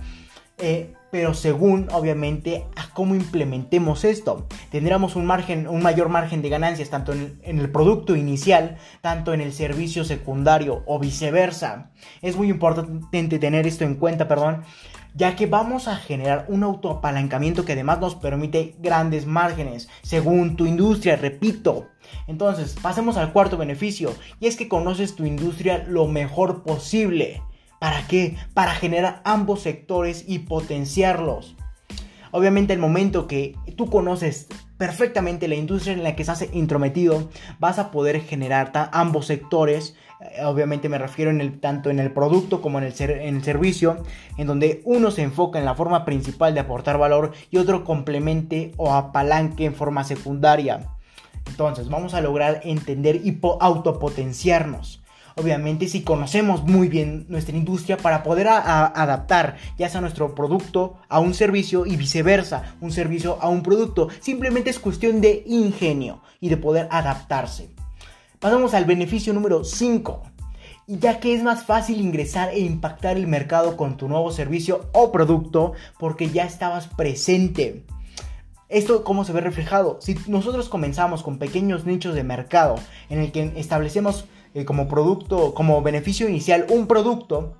Eh, 0.58 0.92
pero 1.10 1.32
según 1.32 1.88
obviamente 1.92 2.66
a 2.76 2.92
cómo 2.92 3.14
implementemos 3.14 4.04
esto. 4.04 4.46
Tendríamos 4.70 5.16
un 5.16 5.24
margen, 5.24 5.68
un 5.68 5.82
mayor 5.82 6.10
margen 6.10 6.42
de 6.42 6.50
ganancias 6.50 6.90
tanto 6.90 7.12
en, 7.14 7.38
en, 7.42 7.58
el 7.60 7.70
producto 7.70 8.14
inicial, 8.16 8.76
tanto 9.00 9.32
en 9.32 9.40
el 9.40 9.54
servicio 9.54 10.04
secundario 10.04 10.82
o 10.84 10.98
viceversa. 10.98 11.92
Es 12.20 12.36
muy 12.36 12.50
importante 12.50 13.38
tener 13.38 13.66
esto 13.66 13.84
en 13.84 13.94
cuenta, 13.94 14.28
perdón, 14.28 14.64
ya 15.16 15.34
que 15.34 15.46
vamos 15.46 15.88
a 15.88 15.96
generar 15.96 16.44
un 16.48 16.62
autoapalancamiento 16.62 17.64
que 17.64 17.72
además 17.72 18.00
nos 18.00 18.14
permite 18.14 18.76
grandes 18.78 19.26
márgenes, 19.26 19.88
según 20.02 20.56
tu 20.56 20.66
industria, 20.66 21.16
repito. 21.16 21.88
Entonces, 22.26 22.76
pasemos 22.80 23.16
al 23.16 23.32
cuarto 23.32 23.56
beneficio, 23.56 24.14
y 24.40 24.46
es 24.46 24.56
que 24.56 24.68
conoces 24.68 25.16
tu 25.16 25.24
industria 25.24 25.84
lo 25.88 26.06
mejor 26.06 26.62
posible. 26.62 27.42
¿Para 27.80 28.06
qué? 28.06 28.36
Para 28.54 28.74
generar 28.74 29.22
ambos 29.24 29.62
sectores 29.62 30.24
y 30.26 30.40
potenciarlos. 30.40 31.56
Obviamente 32.30 32.74
el 32.74 32.78
momento 32.78 33.26
que 33.26 33.54
tú 33.76 33.88
conoces 33.88 34.48
perfectamente 34.76 35.48
la 35.48 35.54
industria 35.54 35.94
en 35.94 36.02
la 36.02 36.14
que 36.14 36.22
estás 36.22 36.44
intrometido, 36.52 37.30
vas 37.58 37.78
a 37.78 37.90
poder 37.90 38.20
generar 38.20 38.72
ambos 38.92 39.26
sectores 39.26 39.96
obviamente 40.44 40.88
me 40.88 40.98
refiero 40.98 41.30
en 41.30 41.40
el, 41.40 41.60
tanto 41.60 41.90
en 41.90 41.98
el 41.98 42.12
producto 42.12 42.60
como 42.60 42.78
en 42.78 42.84
el, 42.84 42.94
en 43.00 43.36
el 43.36 43.44
servicio, 43.44 44.02
en 44.36 44.46
donde 44.46 44.82
uno 44.84 45.10
se 45.10 45.22
enfoca 45.22 45.58
en 45.58 45.64
la 45.64 45.74
forma 45.74 46.04
principal 46.04 46.54
de 46.54 46.60
aportar 46.60 46.98
valor 46.98 47.32
y 47.50 47.58
otro 47.58 47.84
complemente 47.84 48.72
o 48.76 48.92
apalanque 48.92 49.64
en 49.64 49.74
forma 49.74 50.04
secundaria. 50.04 50.88
Entonces 51.46 51.88
vamos 51.88 52.14
a 52.14 52.20
lograr 52.20 52.60
entender 52.64 53.16
y 53.16 53.38
autopotenciarnos. 53.60 55.02
Obviamente 55.38 55.86
si 55.86 56.02
conocemos 56.02 56.64
muy 56.64 56.88
bien 56.88 57.26
nuestra 57.28 57.54
industria 57.54 57.98
para 57.98 58.22
poder 58.22 58.48
adaptar 58.48 59.56
ya 59.76 59.90
sea 59.90 60.00
nuestro 60.00 60.34
producto 60.34 60.96
a 61.10 61.20
un 61.20 61.34
servicio 61.34 61.84
y 61.84 61.96
viceversa, 61.96 62.76
un 62.80 62.90
servicio 62.90 63.38
a 63.42 63.48
un 63.48 63.62
producto. 63.62 64.08
Simplemente 64.20 64.70
es 64.70 64.78
cuestión 64.78 65.20
de 65.20 65.44
ingenio 65.46 66.22
y 66.40 66.48
de 66.48 66.56
poder 66.56 66.88
adaptarse. 66.90 67.75
Pasamos 68.40 68.74
al 68.74 68.84
beneficio 68.84 69.32
número 69.32 69.64
5. 69.64 70.22
Ya 70.88 71.20
que 71.20 71.34
es 71.34 71.42
más 71.42 71.64
fácil 71.64 72.00
ingresar 72.00 72.50
e 72.50 72.60
impactar 72.60 73.16
el 73.16 73.26
mercado 73.26 73.78
con 73.78 73.96
tu 73.96 74.08
nuevo 74.08 74.30
servicio 74.30 74.88
o 74.92 75.10
producto 75.10 75.72
porque 75.98 76.28
ya 76.28 76.44
estabas 76.44 76.86
presente. 76.86 77.86
¿Esto 78.68 79.04
cómo 79.04 79.24
se 79.24 79.32
ve 79.32 79.40
reflejado? 79.40 79.98
Si 80.02 80.16
nosotros 80.26 80.68
comenzamos 80.68 81.22
con 81.22 81.38
pequeños 81.38 81.86
nichos 81.86 82.14
de 82.14 82.24
mercado 82.24 82.74
en 83.08 83.20
el 83.20 83.32
que 83.32 83.52
establecemos 83.56 84.26
eh, 84.52 84.66
como 84.66 84.86
producto, 84.86 85.54
como 85.54 85.80
beneficio 85.80 86.28
inicial 86.28 86.66
un 86.68 86.86
producto, 86.86 87.56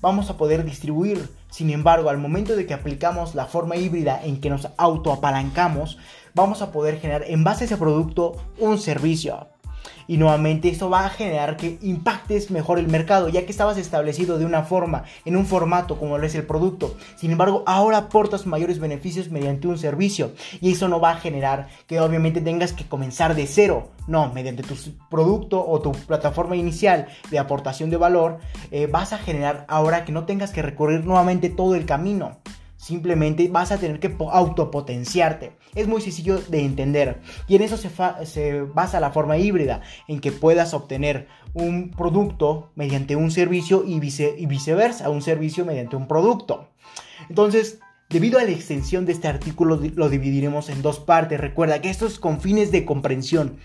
vamos 0.00 0.30
a 0.30 0.36
poder 0.36 0.64
distribuir. 0.64 1.30
Sin 1.50 1.70
embargo, 1.70 2.10
al 2.10 2.18
momento 2.18 2.54
de 2.54 2.64
que 2.64 2.74
aplicamos 2.74 3.34
la 3.34 3.46
forma 3.46 3.74
híbrida 3.74 4.22
en 4.24 4.40
que 4.40 4.50
nos 4.50 4.68
autoapalancamos, 4.76 5.98
vamos 6.32 6.62
a 6.62 6.70
poder 6.70 7.00
generar 7.00 7.24
en 7.26 7.42
base 7.42 7.64
a 7.64 7.66
ese 7.66 7.76
producto 7.76 8.36
un 8.58 8.78
servicio. 8.78 9.51
Y 10.12 10.18
nuevamente 10.18 10.68
esto 10.68 10.90
va 10.90 11.06
a 11.06 11.08
generar 11.08 11.56
que 11.56 11.78
impactes 11.80 12.50
mejor 12.50 12.78
el 12.78 12.86
mercado, 12.86 13.30
ya 13.30 13.46
que 13.46 13.50
estabas 13.50 13.78
establecido 13.78 14.36
de 14.36 14.44
una 14.44 14.62
forma, 14.62 15.04
en 15.24 15.38
un 15.38 15.46
formato 15.46 15.98
como 15.98 16.18
lo 16.18 16.26
es 16.26 16.34
el 16.34 16.44
producto. 16.44 16.98
Sin 17.16 17.30
embargo, 17.30 17.62
ahora 17.64 17.96
aportas 17.96 18.44
mayores 18.44 18.78
beneficios 18.78 19.30
mediante 19.30 19.68
un 19.68 19.78
servicio. 19.78 20.32
Y 20.60 20.72
eso 20.72 20.86
no 20.88 21.00
va 21.00 21.12
a 21.12 21.16
generar 21.16 21.68
que 21.86 21.98
obviamente 21.98 22.42
tengas 22.42 22.74
que 22.74 22.86
comenzar 22.86 23.34
de 23.34 23.46
cero. 23.46 23.88
No, 24.06 24.30
mediante 24.34 24.62
tu 24.62 24.74
producto 25.08 25.66
o 25.66 25.80
tu 25.80 25.92
plataforma 25.92 26.56
inicial 26.56 27.06
de 27.30 27.38
aportación 27.38 27.88
de 27.88 27.96
valor, 27.96 28.38
eh, 28.70 28.88
vas 28.88 29.14
a 29.14 29.18
generar 29.18 29.64
ahora 29.66 30.04
que 30.04 30.12
no 30.12 30.26
tengas 30.26 30.50
que 30.50 30.60
recorrer 30.60 31.06
nuevamente 31.06 31.48
todo 31.48 31.74
el 31.74 31.86
camino. 31.86 32.36
Simplemente 32.82 33.46
vas 33.46 33.70
a 33.70 33.78
tener 33.78 34.00
que 34.00 34.12
autopotenciarte. 34.32 35.52
Es 35.76 35.86
muy 35.86 36.00
sencillo 36.00 36.40
de 36.40 36.64
entender. 36.64 37.20
Y 37.46 37.54
en 37.54 37.62
eso 37.62 37.76
se, 37.76 37.88
se, 38.24 38.62
basa 38.62 38.98
la 38.98 39.12
forma 39.12 39.38
híbrida, 39.38 39.82
en 40.08 40.18
que 40.18 40.32
puedas 40.32 40.74
obtener 40.74 41.28
un 41.54 41.92
producto 41.92 42.72
mediante 42.74 43.14
un 43.14 43.30
servicio 43.30 43.84
y, 43.86 44.00
y 44.36 44.46
viceversa, 44.46 45.10
un 45.10 45.22
servicio 45.22 45.64
mediante 45.64 45.94
un 45.94 46.08
producto. 46.08 46.70
Entonces, 47.28 47.78
Debido 48.08 48.38
a 48.38 48.44
la 48.44 48.50
extensión 48.50 49.06
de 49.06 49.12
este 49.12 49.26
artículo 49.26 49.80
lo 49.94 50.10
dividiremos 50.10 50.68
en 50.68 50.82
dos 50.82 51.00
partes. 51.00 51.40
Recuerda 51.40 51.80
que 51.80 51.88
esto 51.88 52.06
es 52.06 52.18
con 52.18 52.42
fines 52.42 52.70
de 52.70 52.84
comprensión, 52.84 53.56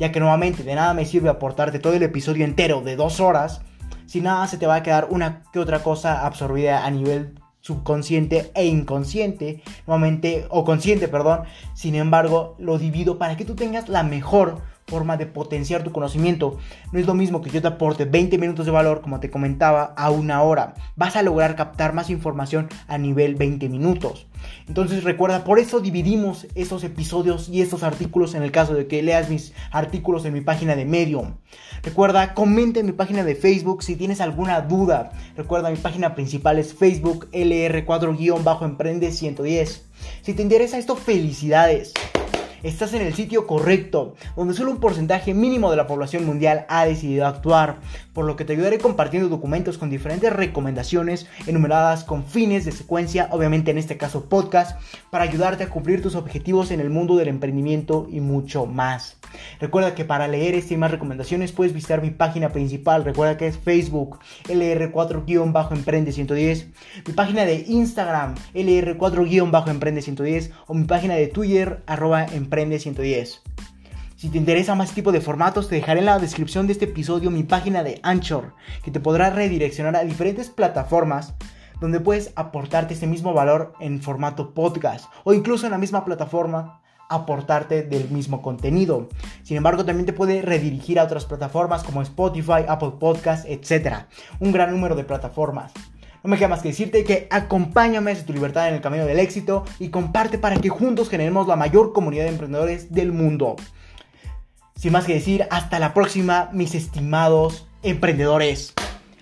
ya 0.00 0.10
que 0.10 0.18
nuevamente 0.18 0.64
de 0.64 0.74
nada 0.74 0.92
me 0.92 1.06
sirve 1.06 1.28
aportarte 1.28 1.78
todo 1.78 1.92
el 1.92 2.02
episodio 2.02 2.44
entero 2.44 2.80
de 2.80 2.96
dos 2.96 3.20
horas 3.20 3.60
si 4.06 4.20
nada 4.20 4.48
se 4.48 4.58
te 4.58 4.66
va 4.66 4.74
a 4.74 4.82
quedar 4.82 5.06
una 5.10 5.44
que 5.52 5.60
otra 5.60 5.84
cosa 5.84 6.26
absorbida 6.26 6.84
a 6.84 6.90
nivel 6.90 7.38
subconsciente 7.62 8.50
e 8.54 8.66
inconsciente, 8.66 9.62
nuevamente, 9.86 10.46
o 10.50 10.64
consciente, 10.64 11.08
perdón. 11.08 11.44
Sin 11.74 11.94
embargo, 11.94 12.54
lo 12.58 12.78
divido 12.78 13.16
para 13.16 13.36
que 13.36 13.46
tú 13.46 13.54
tengas 13.54 13.88
la 13.88 14.02
mejor 14.02 14.60
forma 14.86 15.16
de 15.16 15.26
potenciar 15.26 15.82
tu 15.82 15.92
conocimiento. 15.92 16.58
No 16.92 16.98
es 16.98 17.06
lo 17.06 17.14
mismo 17.14 17.40
que 17.40 17.50
yo 17.50 17.62
te 17.62 17.68
aporte 17.68 18.04
20 18.04 18.38
minutos 18.38 18.66
de 18.66 18.72
valor, 18.72 19.00
como 19.00 19.20
te 19.20 19.30
comentaba, 19.30 19.94
a 19.96 20.10
una 20.10 20.42
hora. 20.42 20.74
Vas 20.96 21.16
a 21.16 21.22
lograr 21.22 21.56
captar 21.56 21.92
más 21.92 22.10
información 22.10 22.68
a 22.88 22.98
nivel 22.98 23.34
20 23.34 23.68
minutos. 23.68 24.26
Entonces 24.68 25.04
recuerda, 25.04 25.44
por 25.44 25.58
eso 25.58 25.80
dividimos 25.80 26.46
estos 26.54 26.84
episodios 26.84 27.48
y 27.48 27.62
estos 27.62 27.82
artículos 27.82 28.34
en 28.34 28.42
el 28.42 28.50
caso 28.50 28.74
de 28.74 28.86
que 28.86 29.02
leas 29.02 29.28
mis 29.28 29.52
artículos 29.70 30.24
en 30.24 30.34
mi 30.34 30.40
página 30.40 30.74
de 30.76 30.84
Medium. 30.84 31.34
Recuerda, 31.82 32.34
comenta 32.34 32.80
en 32.80 32.86
mi 32.86 32.92
página 32.92 33.24
de 33.24 33.34
Facebook 33.34 33.82
si 33.82 33.96
tienes 33.96 34.20
alguna 34.20 34.60
duda. 34.62 35.12
Recuerda, 35.36 35.70
mi 35.70 35.76
página 35.76 36.14
principal 36.14 36.58
es 36.58 36.74
Facebook 36.74 37.28
LR4-Emprende 37.32 39.10
110. 39.10 39.84
Si 40.22 40.34
te 40.34 40.42
interesa 40.42 40.78
esto, 40.78 40.96
felicidades 40.96 41.92
estás 42.62 42.94
en 42.94 43.02
el 43.02 43.14
sitio 43.14 43.46
correcto, 43.46 44.14
donde 44.36 44.54
solo 44.54 44.70
un 44.70 44.80
porcentaje 44.80 45.34
mínimo 45.34 45.70
de 45.70 45.76
la 45.76 45.86
población 45.86 46.24
mundial 46.24 46.64
ha 46.68 46.84
decidido 46.84 47.26
actuar, 47.26 47.78
por 48.12 48.24
lo 48.24 48.36
que 48.36 48.44
te 48.44 48.52
ayudaré 48.52 48.78
compartiendo 48.78 49.28
documentos 49.28 49.78
con 49.78 49.90
diferentes 49.90 50.32
recomendaciones 50.32 51.26
enumeradas 51.46 52.04
con 52.04 52.24
fines 52.24 52.64
de 52.64 52.72
secuencia, 52.72 53.28
obviamente 53.32 53.70
en 53.70 53.78
este 53.78 53.96
caso 53.96 54.26
podcast, 54.26 54.80
para 55.10 55.24
ayudarte 55.24 55.64
a 55.64 55.70
cumplir 55.70 56.02
tus 56.02 56.14
objetivos 56.14 56.70
en 56.70 56.80
el 56.80 56.90
mundo 56.90 57.16
del 57.16 57.28
emprendimiento 57.28 58.06
y 58.10 58.20
mucho 58.20 58.66
más. 58.66 59.16
Recuerda 59.60 59.94
que 59.94 60.04
para 60.04 60.28
leer 60.28 60.54
este 60.54 60.74
y 60.74 60.76
más 60.76 60.90
recomendaciones 60.90 61.52
puedes 61.52 61.72
visitar 61.72 62.02
mi 62.02 62.10
página 62.10 62.50
principal, 62.50 63.04
recuerda 63.04 63.36
que 63.36 63.46
es 63.46 63.58
Facebook 63.58 64.18
LR4-Emprende 64.44 66.12
110, 66.12 66.68
mi 67.06 67.14
página 67.14 67.44
de 67.44 67.64
Instagram 67.66 68.34
LR4-Emprende 68.54 70.02
110 70.02 70.52
o 70.66 70.74
mi 70.74 70.84
página 70.84 71.14
de 71.14 71.26
Twitter 71.28 71.82
arroba 71.86 72.24
Emprende 72.24 72.51
110. 72.52 73.42
Si 74.16 74.28
te 74.28 74.38
interesa 74.38 74.74
más 74.74 74.92
tipo 74.92 75.10
de 75.10 75.20
formatos, 75.20 75.68
te 75.68 75.76
dejaré 75.76 76.00
en 76.00 76.06
la 76.06 76.18
descripción 76.18 76.66
de 76.66 76.74
este 76.74 76.84
episodio 76.84 77.30
mi 77.30 77.42
página 77.42 77.82
de 77.82 77.98
Anchor, 78.02 78.54
que 78.84 78.90
te 78.90 79.00
podrá 79.00 79.30
redireccionar 79.30 79.96
a 79.96 80.04
diferentes 80.04 80.50
plataformas 80.50 81.34
donde 81.80 81.98
puedes 81.98 82.32
aportarte 82.36 82.94
ese 82.94 83.06
mismo 83.06 83.32
valor 83.32 83.72
en 83.80 84.02
formato 84.02 84.52
podcast 84.54 85.06
o 85.24 85.32
incluso 85.32 85.66
en 85.66 85.72
la 85.72 85.78
misma 85.78 86.04
plataforma 86.04 86.82
aportarte 87.08 87.82
del 87.82 88.10
mismo 88.10 88.42
contenido. 88.42 89.08
Sin 89.42 89.56
embargo, 89.56 89.84
también 89.84 90.06
te 90.06 90.12
puede 90.12 90.42
redirigir 90.42 91.00
a 91.00 91.04
otras 91.04 91.24
plataformas 91.24 91.82
como 91.82 92.02
Spotify, 92.02 92.64
Apple 92.68 92.92
Podcasts, 93.00 93.46
etc. 93.48 94.04
Un 94.40 94.52
gran 94.52 94.70
número 94.70 94.94
de 94.94 95.04
plataformas. 95.04 95.72
No 96.22 96.30
me 96.30 96.36
queda 96.36 96.48
más 96.48 96.62
que 96.62 96.68
decirte 96.68 97.02
que 97.02 97.26
acompáñame 97.30 98.12
hacia 98.12 98.24
tu 98.24 98.32
libertad 98.32 98.68
en 98.68 98.74
el 98.74 98.80
camino 98.80 99.04
del 99.04 99.18
éxito 99.18 99.64
y 99.80 99.88
comparte 99.88 100.38
para 100.38 100.56
que 100.56 100.68
juntos 100.68 101.08
generemos 101.08 101.48
la 101.48 101.56
mayor 101.56 101.92
comunidad 101.92 102.24
de 102.24 102.30
emprendedores 102.30 102.92
del 102.92 103.12
mundo. 103.12 103.56
Sin 104.76 104.92
más 104.92 105.04
que 105.04 105.14
decir, 105.14 105.48
hasta 105.50 105.80
la 105.80 105.94
próxima, 105.94 106.48
mis 106.52 106.76
estimados 106.76 107.66
emprendedores. 107.82 108.72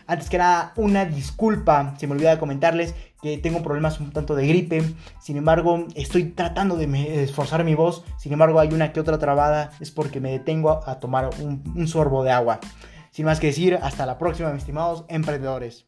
Antes 0.07 0.29
que 0.29 0.39
nada, 0.39 0.73
una 0.77 1.07
disculpa, 1.07 1.95
se 1.99 2.07
me 2.07 2.15
olvidaba 2.15 2.39
comentarles 2.39 2.95
que 3.23 3.39
tengo 3.39 3.63
problemas 3.63 3.99
un 4.01 4.13
tanto 4.13 4.35
de 4.35 4.47
gripe. 4.47 4.83
Sin 5.21 5.39
embargo, 5.39 5.87
estoy 5.95 6.25
tratando 6.25 6.77
de 6.77 7.23
esforzar 7.23 7.65
mi 7.65 7.75
voz. 7.75 8.05
Sin 8.19 8.33
embargo, 8.33 8.61
hay 8.61 8.75
una 8.75 8.93
que 8.93 9.01
otra 9.01 9.19
trabada. 9.19 9.71
Es 9.81 9.91
porque 9.91 10.21
me 10.21 10.33
detengo 10.33 10.87
a 10.87 11.01
tomar 11.01 11.31
un 11.41 11.89
sorbo 11.89 12.25
de 12.25 12.33
agua. 12.33 12.61
Sin 13.11 13.25
más 13.25 13.41
que 13.41 13.49
decir, 13.49 13.79
hasta 13.83 14.05
la 14.05 14.19
próxima, 14.19 14.51
mis 14.51 14.61
estimados 14.61 15.05
emprendedores. 15.09 15.87